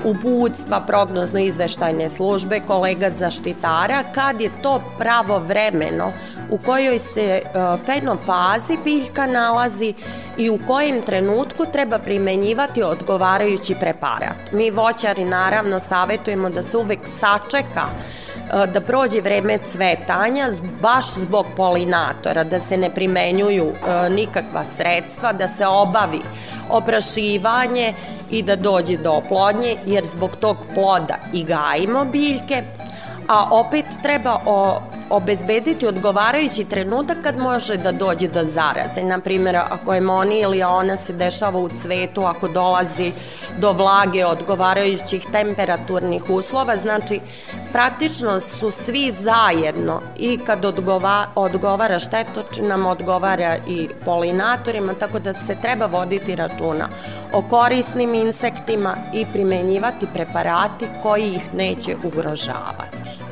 [0.05, 6.13] uputstva prognozno izveštajne službe, kolega zaštitara, kad je to pravovremeno
[6.51, 7.43] u kojoj se e,
[7.87, 9.95] fenofazi biljka nalazi
[10.37, 14.53] i u kojem trenutku treba primenjivati odgovarajući preparat.
[14.53, 17.87] Mi voćari naravno savetujemo da se uvek sačeka
[18.53, 20.51] da prođe vreme cvetanja
[20.83, 26.21] baš zbog polinatora, da se ne primenjuju e, nikakva sredstva, da se obavi
[26.71, 27.95] oprašivanje
[28.31, 32.63] i da dođe do oplodnje, jer zbog tog ploda i gajimo biljke,
[33.29, 39.03] a opet treba o, obezbediti odgovarajući trenutak kad može da dođe do zaraze.
[39.03, 43.13] Naprimjer, ako je moni ili ona se dešava u cvetu, ako dolazi
[43.59, 47.21] do vlage odgovarajućih temperaturnih uslova, znači
[47.73, 55.57] praktično su svi zajedno i kad odgova, odgovara štetočinama, odgovara i polinatorima, tako da se
[55.63, 56.89] treba voditi računa
[57.33, 63.27] o korisnim insektima i primenjivati preparati koji ih neće ugrožavati.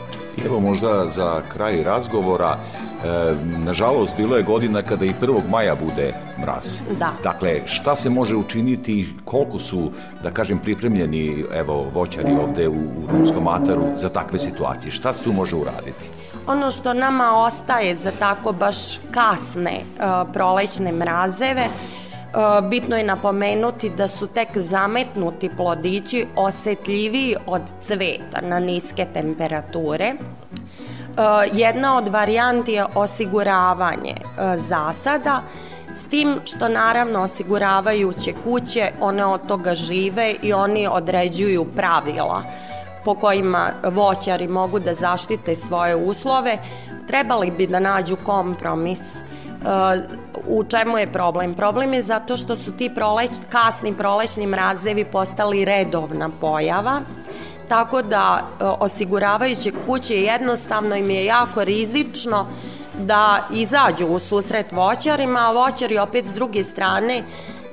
[0.46, 5.40] Evo možda za kraj razgovora, e, nažalost bilo je godina kada i 1.
[5.50, 6.78] maja bude mraz.
[6.98, 7.12] Da.
[7.22, 9.90] Dakle, šta se može učiniti, koliko su,
[10.22, 14.92] da kažem, pripremljeni evo, voćari ovde u, u Rumskom ataru za takve situacije?
[14.92, 16.10] Šta se tu može uraditi?
[16.46, 18.76] Ono što nama ostaje za tako baš
[19.10, 21.68] kasne uh, prolećne mrazeve,
[22.62, 30.14] bitno je napomenuti da su tek zametnuti plodići osetljiviji od cveta na niske temperature.
[30.14, 31.18] Uh,
[31.52, 34.14] jedna od varijanti je osiguravanje
[34.56, 35.42] zasada,
[35.92, 42.42] s tim što naravno osiguravajuće kuće, one od toga žive i oni određuju pravila
[43.04, 46.58] po kojima voćari mogu da zaštite svoje uslove,
[47.08, 49.33] trebali bi da nađu kompromis uh,
[50.46, 51.54] u čemu je problem?
[51.54, 57.00] Problem je zato što su ti proleć, kasni prolećni mrazevi postali redovna pojava,
[57.68, 62.46] tako da uh, osiguravajuće kuće jednostavno im je jako rizično
[62.98, 67.22] da izađu u susret voćarima, a voćari opet s druge strane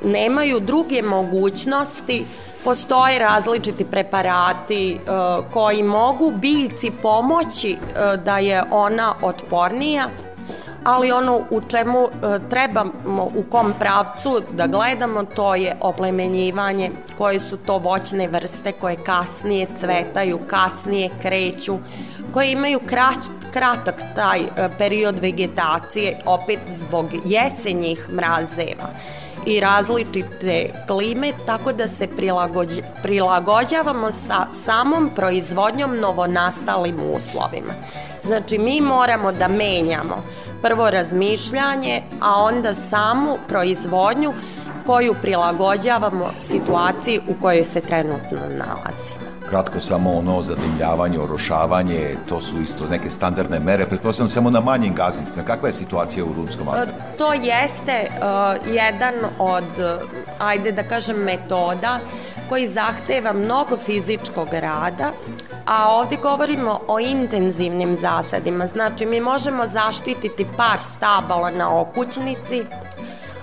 [0.03, 2.25] nemaju druge mogućnosti
[2.63, 10.09] Postoje različiti preparati uh, koji mogu biljci pomoći uh, da je ona otpornija,
[10.83, 12.11] ali ono u čemu uh,
[12.49, 18.95] trebamo, u kom pravcu da gledamo, to je oplemenjivanje, koje su to voćne vrste koje
[18.95, 21.77] kasnije cvetaju, kasnije kreću,
[22.33, 24.41] koje imaju krać, kratak taj
[24.77, 28.89] period vegetacije, opet zbog jesenjih mrazeva
[29.45, 37.73] i različite klime, tako da se prilagođ, prilagođavamo sa samom proizvodnjom novonastalim uslovima.
[38.23, 40.23] Znači, mi moramo da menjamo
[40.61, 44.33] prvo razmišljanje, a onda samu proizvodnju
[44.85, 52.61] koju prilagođavamo situaciji u kojoj se trenutno nalazimo kratko samo ono zadimljavanje, orošavanje, to su
[52.61, 55.47] isto neke standardne mere, pretpostavljam samo na manjim gazdinstvima.
[55.47, 56.91] Kakva je situacija u Rumskom ataru?
[57.17, 59.99] To jeste uh, jedan od,
[60.39, 61.99] ajde da kažem, metoda
[62.51, 65.11] koji zahteva mnogo fizičkog rada,
[65.65, 68.65] a ovde govorimo o intenzivnim zasadima.
[68.65, 72.63] Znači, mi možemo zaštititi par stabala na okućnici,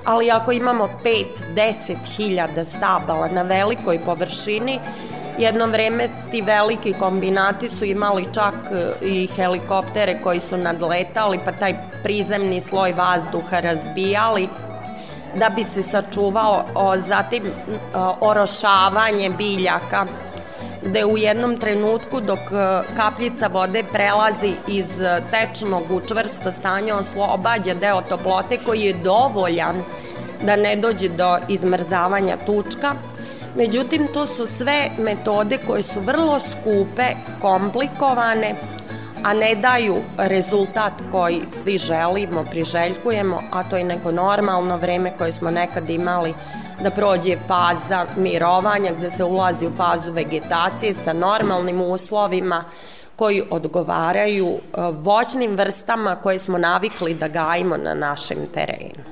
[0.04, 4.80] ali ako imamo 5-10 hiljada stabala na velikoj površini,
[5.38, 11.52] Jedno vreme ti veliki kombinati su imali čak e, i helikoptere koji su nadletali pa
[11.52, 14.48] taj prizemni sloj vazduha razbijali
[15.34, 17.42] da bi se sačuvao, o, zatim
[17.94, 20.06] o, orošavanje biljaka,
[20.82, 26.92] gde u jednom trenutku dok e, kapljica vode prelazi iz e, tečnog u čvrsto stanje
[26.92, 29.82] oslobađa deo toplote koji je dovoljan
[30.42, 32.94] da ne dođe do izmrzavanja tučka.
[33.56, 37.06] Međutim, to su sve metode koje su vrlo skupe,
[37.40, 38.54] komplikovane,
[39.24, 45.32] a ne daju rezultat koji svi želimo, priželjkujemo, a to je neko normalno vreme koje
[45.32, 46.34] smo nekad imali
[46.82, 52.64] da prođe faza mirovanja gde se ulazi u fazu vegetacije sa normalnim uslovima
[53.16, 54.58] koji odgovaraju e,
[54.92, 59.04] voćnim vrstama koje smo navikli da gajimo na našem terenu.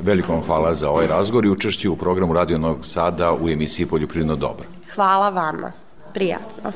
[0.00, 3.86] Veliko vam hvala za ovaj razgovor i učešće u programu Radio Novog Sada u emisiji
[3.86, 4.66] Poljoprivredno dobro.
[4.94, 5.72] Hvala vama.
[6.12, 6.72] Prijatno.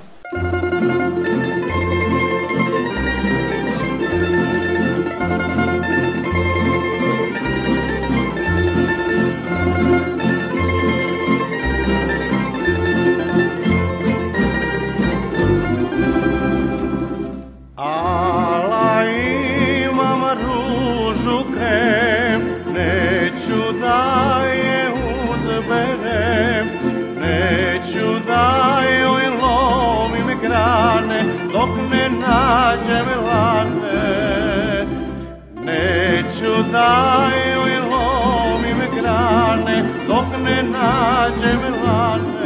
[36.39, 42.38] Da joj lomim grane, dok ne nađem lane.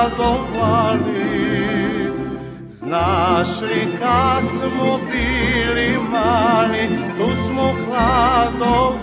[0.00, 1.30] Hladovali.
[2.68, 6.88] Znaš li kad smo bili mali,
[7.18, 9.00] tu smo hladovali.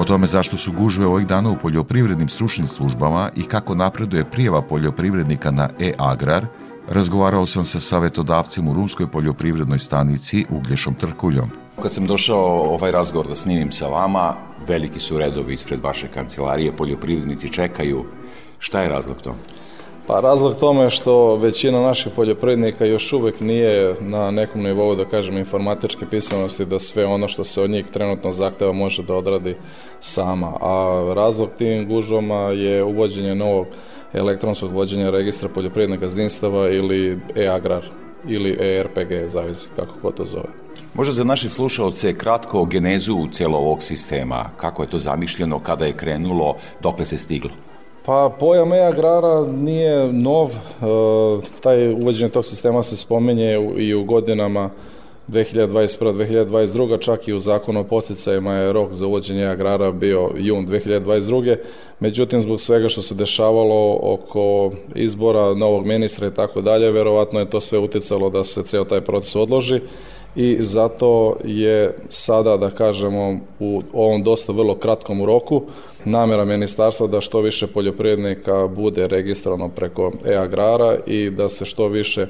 [0.00, 4.62] O tome zašto su gužve ovih dana u poljoprivrednim stručnim službama i kako napreduje prijava
[4.62, 6.46] poljoprivrednika na e-agrar,
[6.88, 11.50] razgovarao sam sa savetodavcem u Rumskoj poljoprivrednoj stanici Uglješom Trkuljom.
[11.82, 14.34] Kad sam došao ovaj razgovor da snimim sa vama,
[14.66, 18.04] veliki su redovi ispred vaše kancelarije, poljoprivrednici čekaju.
[18.58, 19.38] Šta je razlog tome?
[20.06, 25.04] Pa razlog tome je što većina naših poljoprivrednika još uvek nije na nekom nivou, da
[25.04, 29.56] kažem, informatičke pismenosti da sve ono što se od njih trenutno zahteva može da odradi
[30.00, 30.52] sama.
[30.60, 33.66] A razlog tim gužvama je uvođenje novog
[34.16, 37.82] elektronskog vođenja registra poljoprivrednih gazdinstava ili e-agrar
[38.28, 40.48] ili ERPG, zavisi kako ko to zove.
[40.94, 45.84] Možda za naše slušalce kratko o genezu cijelo ovog sistema, kako je to zamišljeno, kada
[45.84, 47.50] je krenulo, dokle se stiglo?
[48.06, 50.56] Pa pojam e-agrara nije nov, e,
[51.60, 54.70] taj uvođenje tog sistema se spomenje i u godinama
[55.28, 61.56] 2021-2022, čak i u zakonu o posticajima je rok za uvođenje agrara bio jun 2022.
[62.00, 67.50] Međutim, zbog svega što se dešavalo oko izbora novog ministra i tako dalje, verovatno je
[67.50, 69.80] to sve uticalo da se ceo taj proces odloži
[70.36, 75.62] i zato je sada, da kažemo, u ovom dosta vrlo kratkom roku
[76.04, 82.26] namera ministarstva da što više poljoprivrednika bude registrovano preko e-agrara i da se što više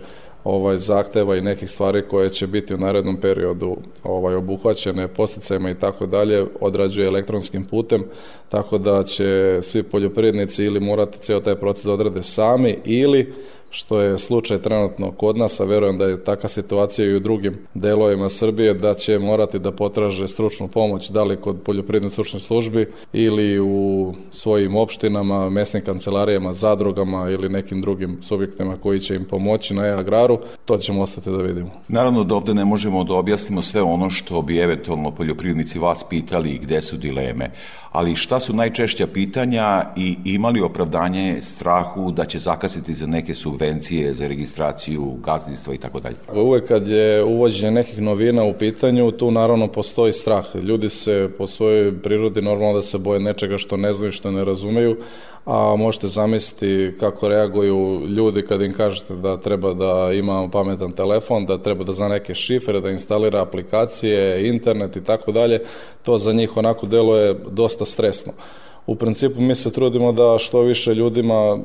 [0.46, 5.74] ovaj zahteva i nekih stvari koje će biti u narednom periodu ovaj obuhvaćene posticajima i
[5.74, 8.04] tako dalje odrađuje elektronskim putem
[8.48, 13.32] tako da će svi poljoprivrednici ili morati ceo taj proces da odrade sami ili
[13.70, 17.58] što je slučaj trenutno kod nas, a verujem da je taka situacija i u drugim
[17.74, 22.86] delovima Srbije, da će morati da potraže stručnu pomoć, da li kod poljoprivredne stručne službi
[23.12, 29.74] ili u svojim opštinama, mesnim kancelarijama, zadrugama ili nekim drugim subjektima koji će im pomoći
[29.74, 31.70] na e-agraru, to ćemo ostati da vidimo.
[31.88, 36.50] Naravno da ovde ne možemo da objasnimo sve ono što bi eventualno poljoprivrednici vas pitali
[36.50, 37.50] i gde su dileme,
[37.96, 44.14] ali šta su najčešća pitanja i imali opravdanje strahu da će zakasiti za neke subvencije,
[44.14, 46.16] za registraciju gazdinstva i tako dalje?
[46.34, 50.44] Uvek kad je uvođenje nekih novina u pitanju, tu naravno postoji strah.
[50.62, 54.44] Ljudi se po svojoj prirodi normalno da se boje nečega što ne znaju, što ne
[54.44, 54.96] razumeju,
[55.46, 61.46] a možete zamisliti kako reaguju ljudi kad im kažete da treba da ima pametan telefon,
[61.46, 65.60] da treba da zna neke šifre, da instalira aplikacije, internet i tako dalje,
[66.02, 68.32] to za njih onako deluje dosta stresno.
[68.86, 71.58] U principu mi se trudimo da što više ljudima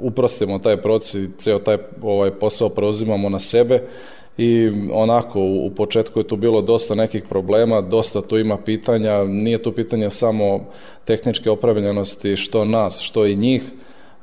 [0.00, 3.82] uprostimo taj proces i ceo taj ovaj posao preuzimamo na sebe
[4.38, 9.24] i onako u, u početku je tu bilo dosta nekih problema, dosta tu ima pitanja,
[9.24, 10.60] nije tu pitanje samo
[11.04, 13.62] tehničke opravljenosti što nas, što i njih,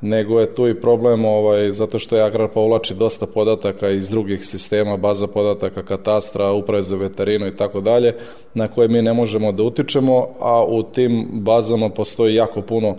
[0.02, 4.46] nego je tu i problem ovaj, zato što je Agrar povlači dosta podataka iz drugih
[4.46, 8.16] sistema, baza podataka, katastra, uprave za veterinu i tako dalje,
[8.54, 12.96] na koje mi ne možemo da utičemo, a u tim bazama postoji jako puno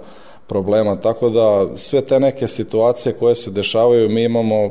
[0.46, 4.70] problema, tako da sve te neke situacije koje se dešavaju, mi imamo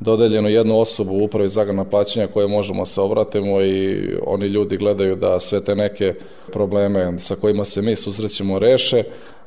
[0.00, 4.76] dodeljenu jednu osobu u upravi za agrarna plaćanja koje možemo se obratimo i oni ljudi
[4.76, 6.14] gledaju da sve te neke
[6.52, 9.04] probleme sa kojima se mi susrećemo reše,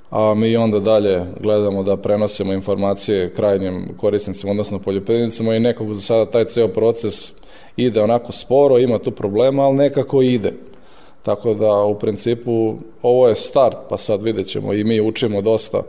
[0.09, 6.01] a mi onda dalje gledamo da prenosimo informacije krajnjim korisnicima, odnosno poljoprivrednicima i nekog za
[6.01, 7.33] sada taj ceo proces
[7.77, 10.53] ide onako sporo, ima tu problema, ali nekako ide.
[11.23, 15.81] Tako da u principu ovo je start, pa sad vidjet ćemo i mi učimo dosta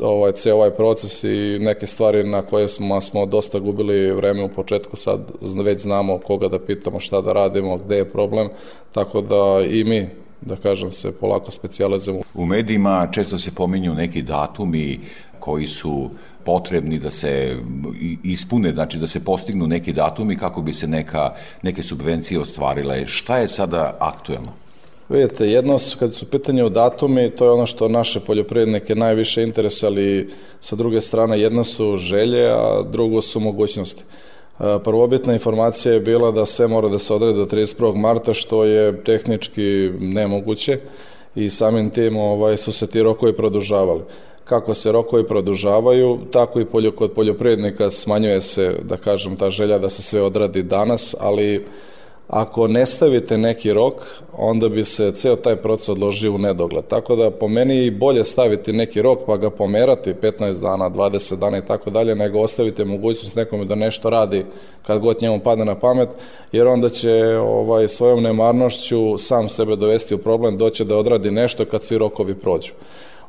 [0.00, 4.48] ovaj, cijel ovaj proces i neke stvari na koje smo, smo dosta gubili vreme u
[4.48, 5.20] početku, sad
[5.64, 8.48] već znamo koga da pitamo, šta da radimo, gde je problem,
[8.92, 10.08] tako da i mi
[10.40, 12.22] da kažem se polako specijalizujemo.
[12.34, 15.00] U medijima često se pominju neki datumi
[15.38, 16.10] koji su
[16.44, 17.56] potrebni da se
[18.22, 23.06] ispune, znači da se postignu neki datumi kako bi se neka, neke subvencije ostvarile.
[23.06, 24.61] Šta je sada aktuelno?
[25.12, 29.88] Vidite, jedno, kad su pitanje o datumi, to je ono što naše poljoprivrednike najviše interesuje,
[29.88, 34.02] ali sa druge strane jedno su želje, a drugo su mogućnosti.
[34.60, 37.96] E, prvobitna informacija je bila da sve mora da se odrede do 31.
[37.96, 40.78] marta, što je tehnički nemoguće
[41.34, 44.02] i samim tim ovaj, su se ti rokovi produžavali.
[44.44, 49.78] Kako se rokovi produžavaju, tako i poljo, kod poljoprivrednika smanjuje se, da kažem, ta želja
[49.78, 51.64] da se sve odradi danas, ali
[52.32, 53.94] Ako ne stavite neki rok,
[54.36, 56.84] onda bi se ceo taj proces odložio u nedogled.
[56.86, 61.36] Tako da po meni je bolje staviti neki rok pa ga pomerati 15 dana, 20
[61.36, 64.44] dana i tako dalje, nego ostavite mogućnost nekome da nešto radi
[64.86, 66.08] kad god njemu padne na pamet,
[66.52, 71.64] jer onda će ovaj, svojom nemarnošću sam sebe dovesti u problem, doće da odradi nešto
[71.64, 72.72] kad svi rokovi prođu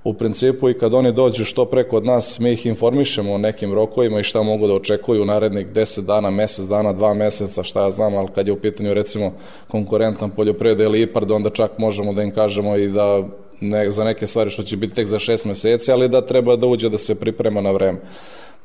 [0.03, 3.73] u principu i kad oni dođu što preko od nas, mi ih informišemo o nekim
[3.73, 7.83] rokovima i šta mogu da očekuju u narednih 10 dana, mesec dana, dva meseca, šta
[7.83, 9.33] ja znam, ali kad je u pitanju recimo
[9.67, 13.23] konkurentan poljoprivreda ili IPARD, onda čak možemo da im kažemo i da
[13.61, 16.67] ne, za neke stvari što će biti tek za šest meseci, ali da treba da
[16.67, 17.99] uđe da se priprema na vreme.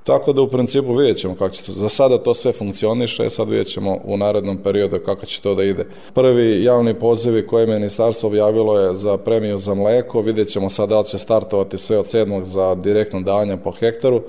[0.09, 3.49] Tako da u principu vidjet ćemo kako će to, za sada to sve funkcioniše, sad
[3.49, 5.87] vidjet ćemo u narednom periodu kako će to da ide.
[6.15, 10.89] Prvi javni pozivi koje je ministarstvo objavilo je za premiju za mleko, vidjet ćemo sad
[10.89, 14.23] da li će startovati sve od sedmog za direktno davanje po hektaru,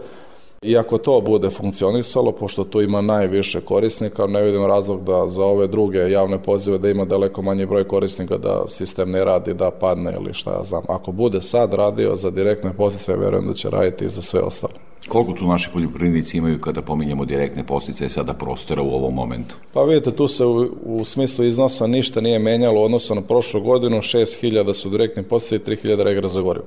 [0.61, 5.43] I ako to bude funkcionisalo, pošto tu ima najviše korisnika, ne vidim razlog da za
[5.43, 9.71] ove druge javne pozive da ima daleko manji broj korisnika da sistem ne radi, da
[9.71, 10.83] padne ili šta ja znam.
[10.87, 14.73] Ako bude sad radio za direktne postice, verujem da će raditi i za sve ostalo.
[15.07, 19.55] Koliko tu naši poljoprivrednici imaju kada pominjemo direktne postice sada prostora u ovom momentu?
[19.73, 23.61] Pa vidite, tu se u, u smislu iznosa ništa nije menjalo u odnosu na prošlu
[23.61, 26.65] godinu, 6000 su direktni postice i 3000 regra za gorivo.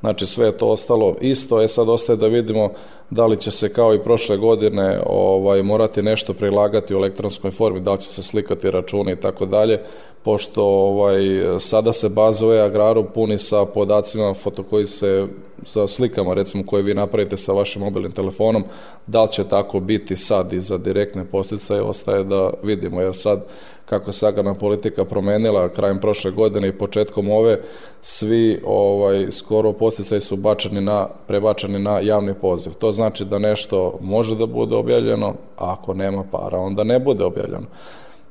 [0.00, 2.70] Znači sve je to ostalo isto, je sad ostaje da vidimo
[3.10, 7.80] da li će se kao i prošle godine ovaj morati nešto prilagati u elektronskoj formi,
[7.80, 9.80] da li će se slikati računi i tako dalje,
[10.22, 11.22] pošto ovaj
[11.58, 15.26] sada se baza u e-agraru puni sa podacima foto koji se
[15.64, 18.64] sa slikama recimo koje vi napravite sa vašim mobilnim telefonom,
[19.06, 23.44] da li će tako biti sad i za direktne posticaje ostaje da vidimo, jer sad
[23.84, 27.60] kako se agrarna politika promenila krajem prošle godine i početkom ove,
[28.02, 32.72] svi ovaj skoro posticaji su bačeni na prebačeni na javni poziv.
[32.72, 37.24] To znači da nešto može da bude objavljeno, a ako nema para onda ne bude
[37.24, 37.66] objavljeno.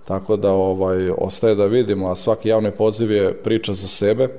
[0.06, 4.30] Tako da ovaj ostaje da vidimo, a svaki javni poziv je priča za sebe,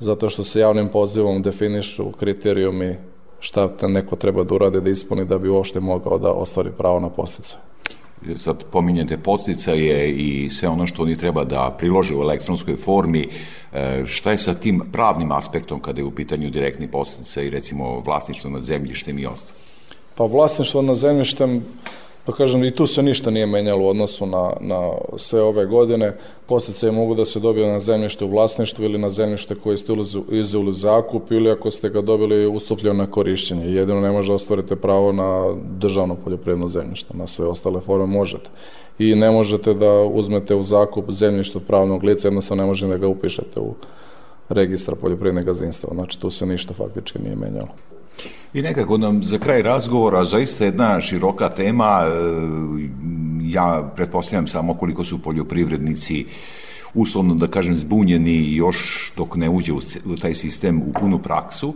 [0.00, 2.96] zato što se javnim pozivom definišu kriterijumi
[3.40, 7.08] šta neko treba da urade da ispuni da bi uopšte mogao da ostvari pravo na
[7.08, 7.56] postice
[8.36, 13.28] sad pominjete podsticaje i sve ono što oni treba da prilože u elektronskoj formi,
[13.72, 18.00] e, šta je sa tim pravnim aspektom kada je u pitanju direktni podsticaj i recimo
[18.00, 19.58] vlasništvo nad zemljištem i ostalo?
[20.14, 21.64] Pa vlasništvo nad zemljištem
[22.24, 26.12] Pa kažem, i tu se ništa nije menjalo u odnosu na, na sve ove godine.
[26.46, 29.92] Posticaje mogu da se dobiju na zemljište u vlasništvu ili na zemljište koje ste
[30.30, 33.66] izuli zakup ili ako ste ga dobili ustupljeno na korišćenje.
[33.66, 38.50] Jedino ne može da ostvarite pravo na državno poljoprivredno zemljište, na sve ostale forme možete.
[38.98, 42.98] I ne možete da uzmete u zakup zemljište od pravnog lica, jednostavno ne možete da
[42.98, 43.74] ga upišete u
[44.48, 45.94] registra poljoprivredne gazdinstva.
[45.94, 47.68] Znači tu se ništa faktički nije menjalo.
[48.54, 52.10] I nekako nam za kraj razgovora zaista jedna široka tema, e,
[53.42, 56.24] ja pretpostavljam samo koliko su poljoprivrednici
[56.94, 59.72] uslovno da kažem zbunjeni još dok ne uđe
[60.04, 61.74] u taj sistem u punu praksu.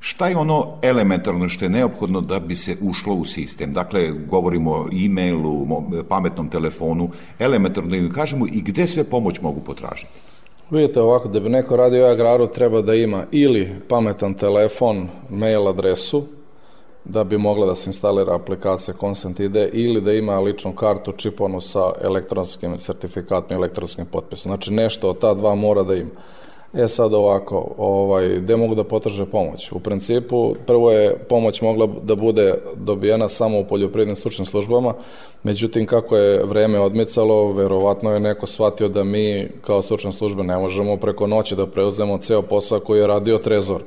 [0.00, 3.72] Šta je ono elementarno što je neophodno da bi se ušlo u sistem?
[3.72, 5.66] Dakle, govorimo o e-mailu,
[6.08, 10.10] pametnom telefonu, elementarno da im kažemo i gde sve pomoć mogu potražiti?
[10.72, 16.22] Vidite ovako, da bi neko radio agraru treba da ima ili pametan telefon, mail adresu,
[17.04, 21.60] da bi mogla da se instalira aplikacija Consent ID ili da ima ličnu kartu čiponu
[21.60, 24.50] sa elektronskim sertifikatom i elektronskim potpisom.
[24.50, 26.10] Znači nešto od ta dva mora da ima.
[26.74, 29.72] E sad ovako, ovaj, gde mogu da potraže pomoć?
[29.72, 34.94] U principu, prvo je pomoć mogla da bude dobijena samo u poljoprivrednim stručnim službama,
[35.42, 40.58] međutim, kako je vreme odmicalo, verovatno je neko shvatio da mi kao stručne službe ne
[40.58, 43.82] možemo preko noći da preuzemo ceo posao koji je radio Trezor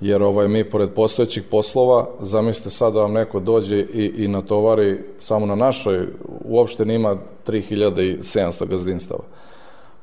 [0.00, 4.98] jer ovaj, mi pored postojećih poslova, zamislite sad da vam neko dođe i, i natovari
[5.18, 6.06] samo na našoj,
[6.44, 7.16] uopšte nima
[7.46, 9.24] 3700 gazdinstava.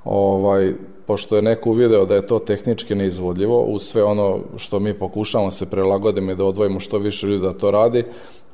[0.04, 0.74] Ovaj,
[1.12, 5.46] pošto je neko uvideo da je to tehnički neizvodljivo, uz sve ono što mi pokušamo
[5.46, 8.04] da se prelagodimo i da odvojimo što više ljudi da to radi,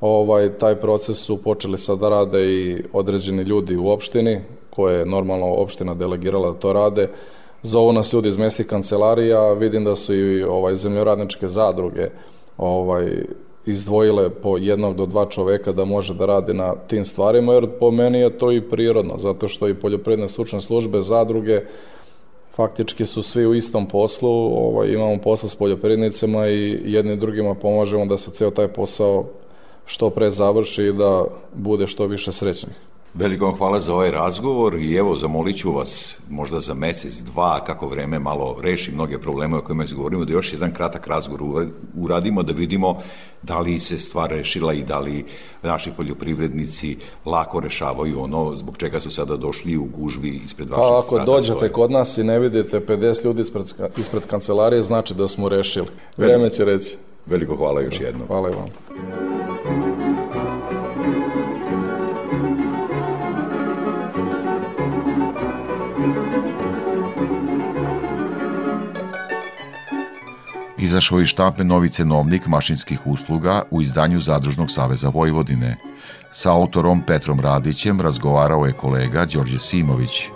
[0.01, 5.05] ovaj, taj proces su počeli sad da rade i određeni ljudi u opštini, koje je
[5.05, 7.09] normalno opština delegirala da to rade,
[7.63, 12.09] zovu nas ljudi iz mesnih kancelarija, vidim da su i ovaj, zemljoradničke zadruge
[12.57, 13.23] ovaj,
[13.65, 17.91] izdvojile po jednog do dva čoveka da može da radi na tim stvarima, jer po
[17.91, 21.61] meni je to i prirodno, zato što i poljoprivredne stručne službe, zadruge,
[22.57, 24.29] faktički su svi u istom poslu,
[24.67, 29.25] ovaj, imamo posla s poljoprivrednicima i jedni drugima pomažemo da se ceo taj posao
[29.85, 32.86] što pre završi i da bude što više srećnih.
[33.17, 37.63] Veliko vam hvala za ovaj razgovor i evo zamolit ću vas možda za mesec, dva,
[37.63, 42.43] kako vreme malo reši mnoge probleme o kojima govorimo, da još jedan kratak razgovor uradimo,
[42.43, 42.97] da vidimo
[43.43, 45.25] da li se stvar rešila i da li
[45.63, 50.99] naši poljoprivrednici lako rešavaju ono zbog čega su sada došli u gužvi ispred vaše Pa
[50.99, 51.71] ako dođete svoje.
[51.71, 53.65] kod nas i ne vidite 50 ljudi ispred,
[53.97, 55.87] ispred kancelarije, znači da smo rešili.
[56.17, 56.97] Vreme će reći.
[57.25, 58.27] Veliko hvala još jednom.
[58.27, 59.86] Hvala i vam.
[70.79, 75.75] Izašao iz štampe novi cenovnik mašinskih usluga u izdanju Zadružnog saveza Vojvodine.
[76.31, 80.29] Sa autorom Petrom Radićem razgovarao je kolega Đorđe Simović.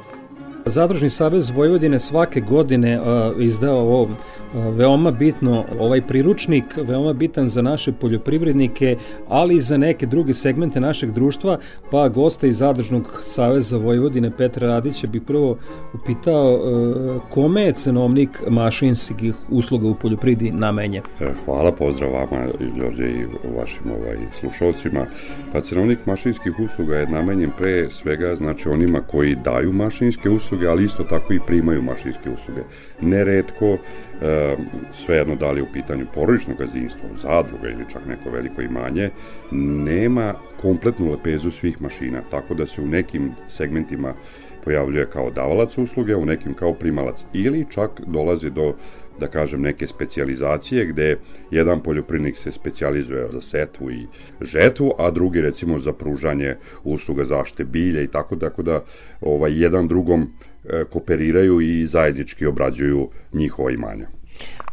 [0.66, 3.06] Zadružni savez Vojvodine svake godine uh,
[3.40, 4.08] izdao ovo
[4.54, 8.98] veoma bitno ovaj priručnik, veoma bitan za naše poljoprivrednike,
[9.28, 11.58] ali i za neke druge segmente našeg društva,
[11.92, 15.58] pa gosta iz Zadržnog saveza Vojvodine Petra Radića bi prvo
[15.94, 21.02] upitao e, kome je cenovnik mašinskih usluga u poljoprivredi namenje?
[21.20, 22.46] E, hvala, pozdrav vama,
[22.78, 23.26] Đorđe i
[23.58, 25.06] vašim ovaj, slušalcima.
[25.54, 30.86] Pa cenovnik mašinskih usluga je namenjen pre svega znači onima koji daju mašinske usluge, ali
[30.86, 32.62] isto tako i primaju mašinske usluge.
[33.02, 33.78] Neretko
[34.22, 34.56] e,
[34.92, 39.10] svejedno da li u pitanju porodično gazdinstvo, zadruga ili čak neko veliko imanje,
[39.86, 44.14] nema kompletnu lepezu svih mašina, tako da se u nekim segmentima
[44.64, 47.26] pojavljuje kao davalac usluge, u nekim kao primalac.
[47.34, 48.74] Ili čak dolazi do
[49.20, 51.18] da kažem, neke specijalizacije gde
[51.52, 54.08] jedan poljoprivrednik se specijalizuje za setvu i
[54.42, 58.84] žetvu, a drugi recimo za pružanje usluga zaštite bilja i tako, tako da
[59.22, 60.30] ovaj, jedan drugom
[60.90, 64.08] kooperiraju i zajednički obrađuju njihova imanja.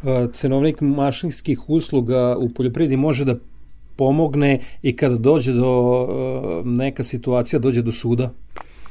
[0.05, 3.37] E, cenovnik mašinskih usluga u poljoprivredi može da
[3.97, 8.33] pomogne i kada dođe do e, neka situacija, dođe do suda?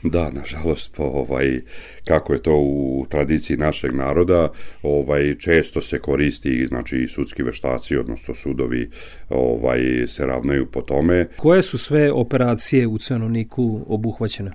[0.04, 1.62] Da, nažalost, ovaj,
[2.06, 4.50] kako je to u tradiciji našeg naroda,
[4.84, 8.89] ovaj, često se koristi znači, i sudski veštaci, odnosno sudovi
[9.30, 11.28] ovaj, se ravnaju po tome.
[11.38, 14.52] Koje su sve operacije u cenovniku obuhvaćene?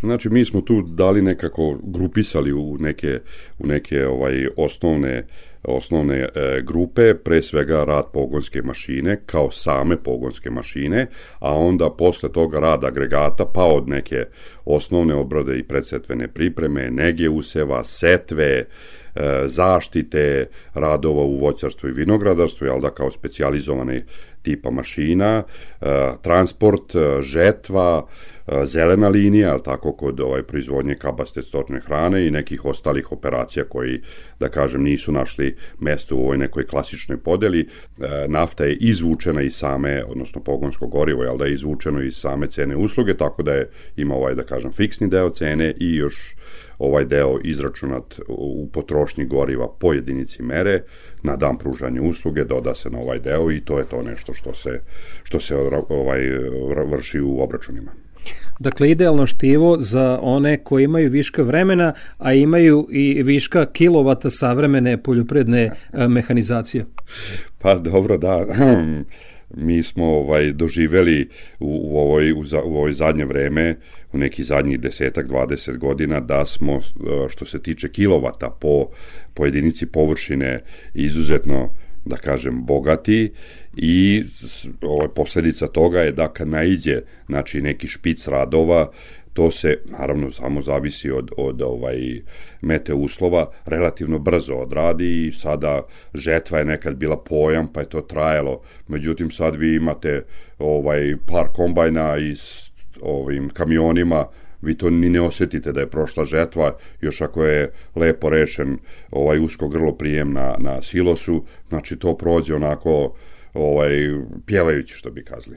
[0.00, 3.20] Znači mi smo tu dali nekako grupisali u neke
[3.58, 5.26] u neke ovaj osnovne
[5.62, 6.28] osnovne e,
[6.62, 11.06] grupe, pre svega rad pogonske mašine kao same pogonske mašine,
[11.38, 14.24] a onda posle toga rad agregata pa od neke
[14.64, 18.64] osnovne obrade i predsetvene pripreme, nege useva, setve, e,
[19.46, 24.04] zaštite radova u voćarstvu i vinogradarstvu, jel da kao specijalizovane
[24.42, 25.42] tipa mašina,
[25.80, 25.86] e,
[26.22, 28.06] transport, e, žetva,
[28.46, 33.64] e, zelena linija, ali tako kod ovaj proizvodnje kabaste stočne hrane i nekih ostalih operacija
[33.64, 34.00] koji,
[34.40, 37.68] da kažem, nisu našli mesto u ovoj nekoj klasičnoj podeli.
[38.28, 42.76] Nafta je izvučena iz same, odnosno pogonsko gorivo, jel da je izvučeno iz same cene
[42.76, 46.34] usluge, tako da je ima ovaj, da kažem, fiksni deo cene i još
[46.80, 50.82] ovaj deo izračunat u potrošnji goriva po jedinici mere
[51.22, 54.54] na dan pružanja usluge doda se na ovaj deo i to je to nešto što
[54.54, 54.80] se
[55.22, 55.56] što se
[55.88, 56.20] ovaj
[56.86, 57.92] vrši u obračunima.
[58.58, 65.02] Dakle, idealno štivo za one koji imaju viška vremena, a imaju i viška kilovata savremene
[65.02, 65.62] poljopredne
[65.92, 66.86] e, mehanizacije.
[67.58, 68.46] Pa dobro, da.
[69.54, 71.28] Mi smo ovaj doživeli
[71.60, 73.76] u, u ovoj u, za, u ovoj zadnje vreme,
[74.12, 76.80] u neki zadnjih desetak, 20 godina da smo e,
[77.28, 78.86] što se tiče kilovata po
[79.34, 80.62] po jedinici površine
[80.94, 81.74] izuzetno
[82.10, 83.32] da kažem, bogati
[83.76, 84.22] i
[84.82, 88.90] ovaj, posledica toga je da kad naiđe znači, neki špic radova,
[89.32, 92.20] to se naravno samo zavisi od, od ovaj
[92.60, 95.82] mete uslova, relativno brzo odradi i sada
[96.14, 98.60] žetva je nekad bila pojam pa je to trajalo.
[98.88, 100.24] Međutim sad vi imate
[100.58, 104.26] ovaj par kombajna i s ovim kamionima
[104.62, 108.78] vi to ni ne osetite da je prošla žetva, još ako je lepo rešen
[109.10, 113.14] ovaj usko grlo prijem na, na silosu, znači to prođe onako
[113.54, 113.90] ovaj,
[114.46, 115.56] pjevajući što bi kazali.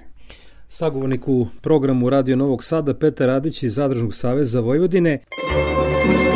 [0.68, 5.20] Sagovornik u programu Radio Novog Sada Petar Radić iz Zadružnog saveza Vojvodine.
[6.04, 6.33] Čizme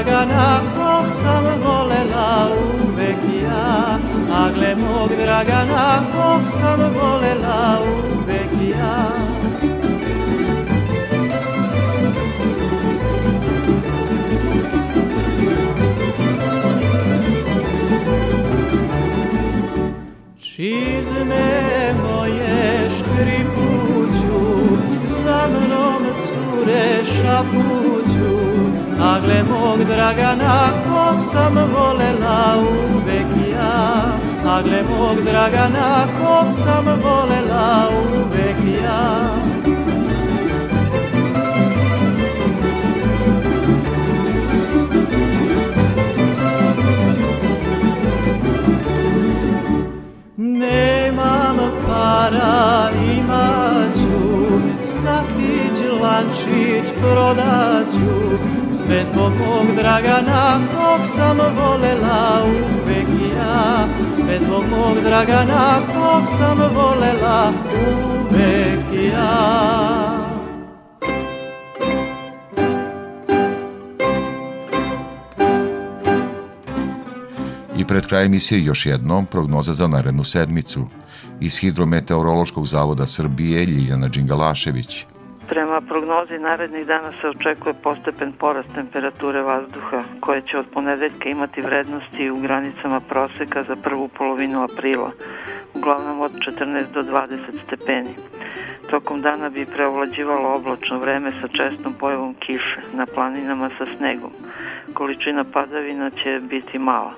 [0.00, 0.60] Dragana,
[1.10, 2.48] sam volela
[2.84, 3.98] uvek ja,
[4.32, 7.78] a gle mog Dragana, kog sam volela
[8.16, 9.10] uvek ja.
[20.40, 24.40] Čizme moje škripuću,
[25.04, 27.89] za mnom cure šapuću,
[29.02, 34.12] a mog Dragana, kog sam volela uvek ja,
[34.44, 39.30] a mog Dragana, kog sam volela uvek ja.
[50.36, 54.40] Nemam para, imaću,
[54.82, 58.39] sakić, lančić prodaću,
[58.90, 66.58] sve zbog mog Dragana, kog sam volela uvek ja, sve zbog mog Dragana, kog sam
[66.58, 67.52] volela
[68.20, 70.16] uvek ja.
[77.76, 80.86] I pred kraj emisije još jednom prognoza za narednu sedmicu.
[81.40, 85.06] Iz Hidrometeorološkog zavoda Srbije Ljiljana Đingalašević.
[85.50, 91.60] Prema prognozi narednih dana se očekuje postepen porast temperature vazduha koje će od ponedeljka imati
[91.60, 95.10] vrednosti u granicama proseka za prvu polovinu aprila,
[95.74, 98.14] uglavnom od 14 do 20 stepeni.
[98.90, 104.30] Tokom dana bi preovlađivalo oblačno vreme sa čestom pojavom kiše, na planinama sa snegom.
[104.94, 107.12] Količina padavina će biti mala.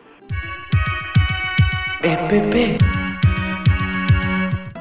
[2.04, 2.54] EPP.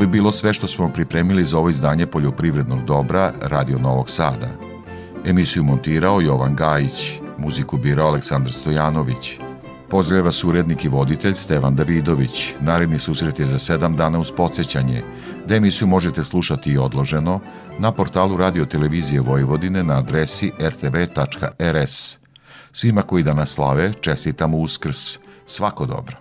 [0.00, 4.48] Bi bilo sve što smo pripremili za ovo izdanje poljoprivrednog dobra Radio Novog Sada.
[5.24, 9.32] Emisiju montirao Jovan Gajić, muziku birao Aleksandar Stojanović.
[9.88, 12.54] Pozdravlja vas urednik i voditelj Stevan Davidović.
[12.60, 15.02] Naredni susret je za sedam dana uz podsjećanje,
[15.46, 17.40] da emisiju možete slušati i odloženo
[17.78, 22.18] na portalu Radio Televizije Vojvodine na adresi rtv.rs.
[22.72, 25.18] Svima koji danas slave, čestitamo Uskrs.
[25.46, 26.16] Svako dobro.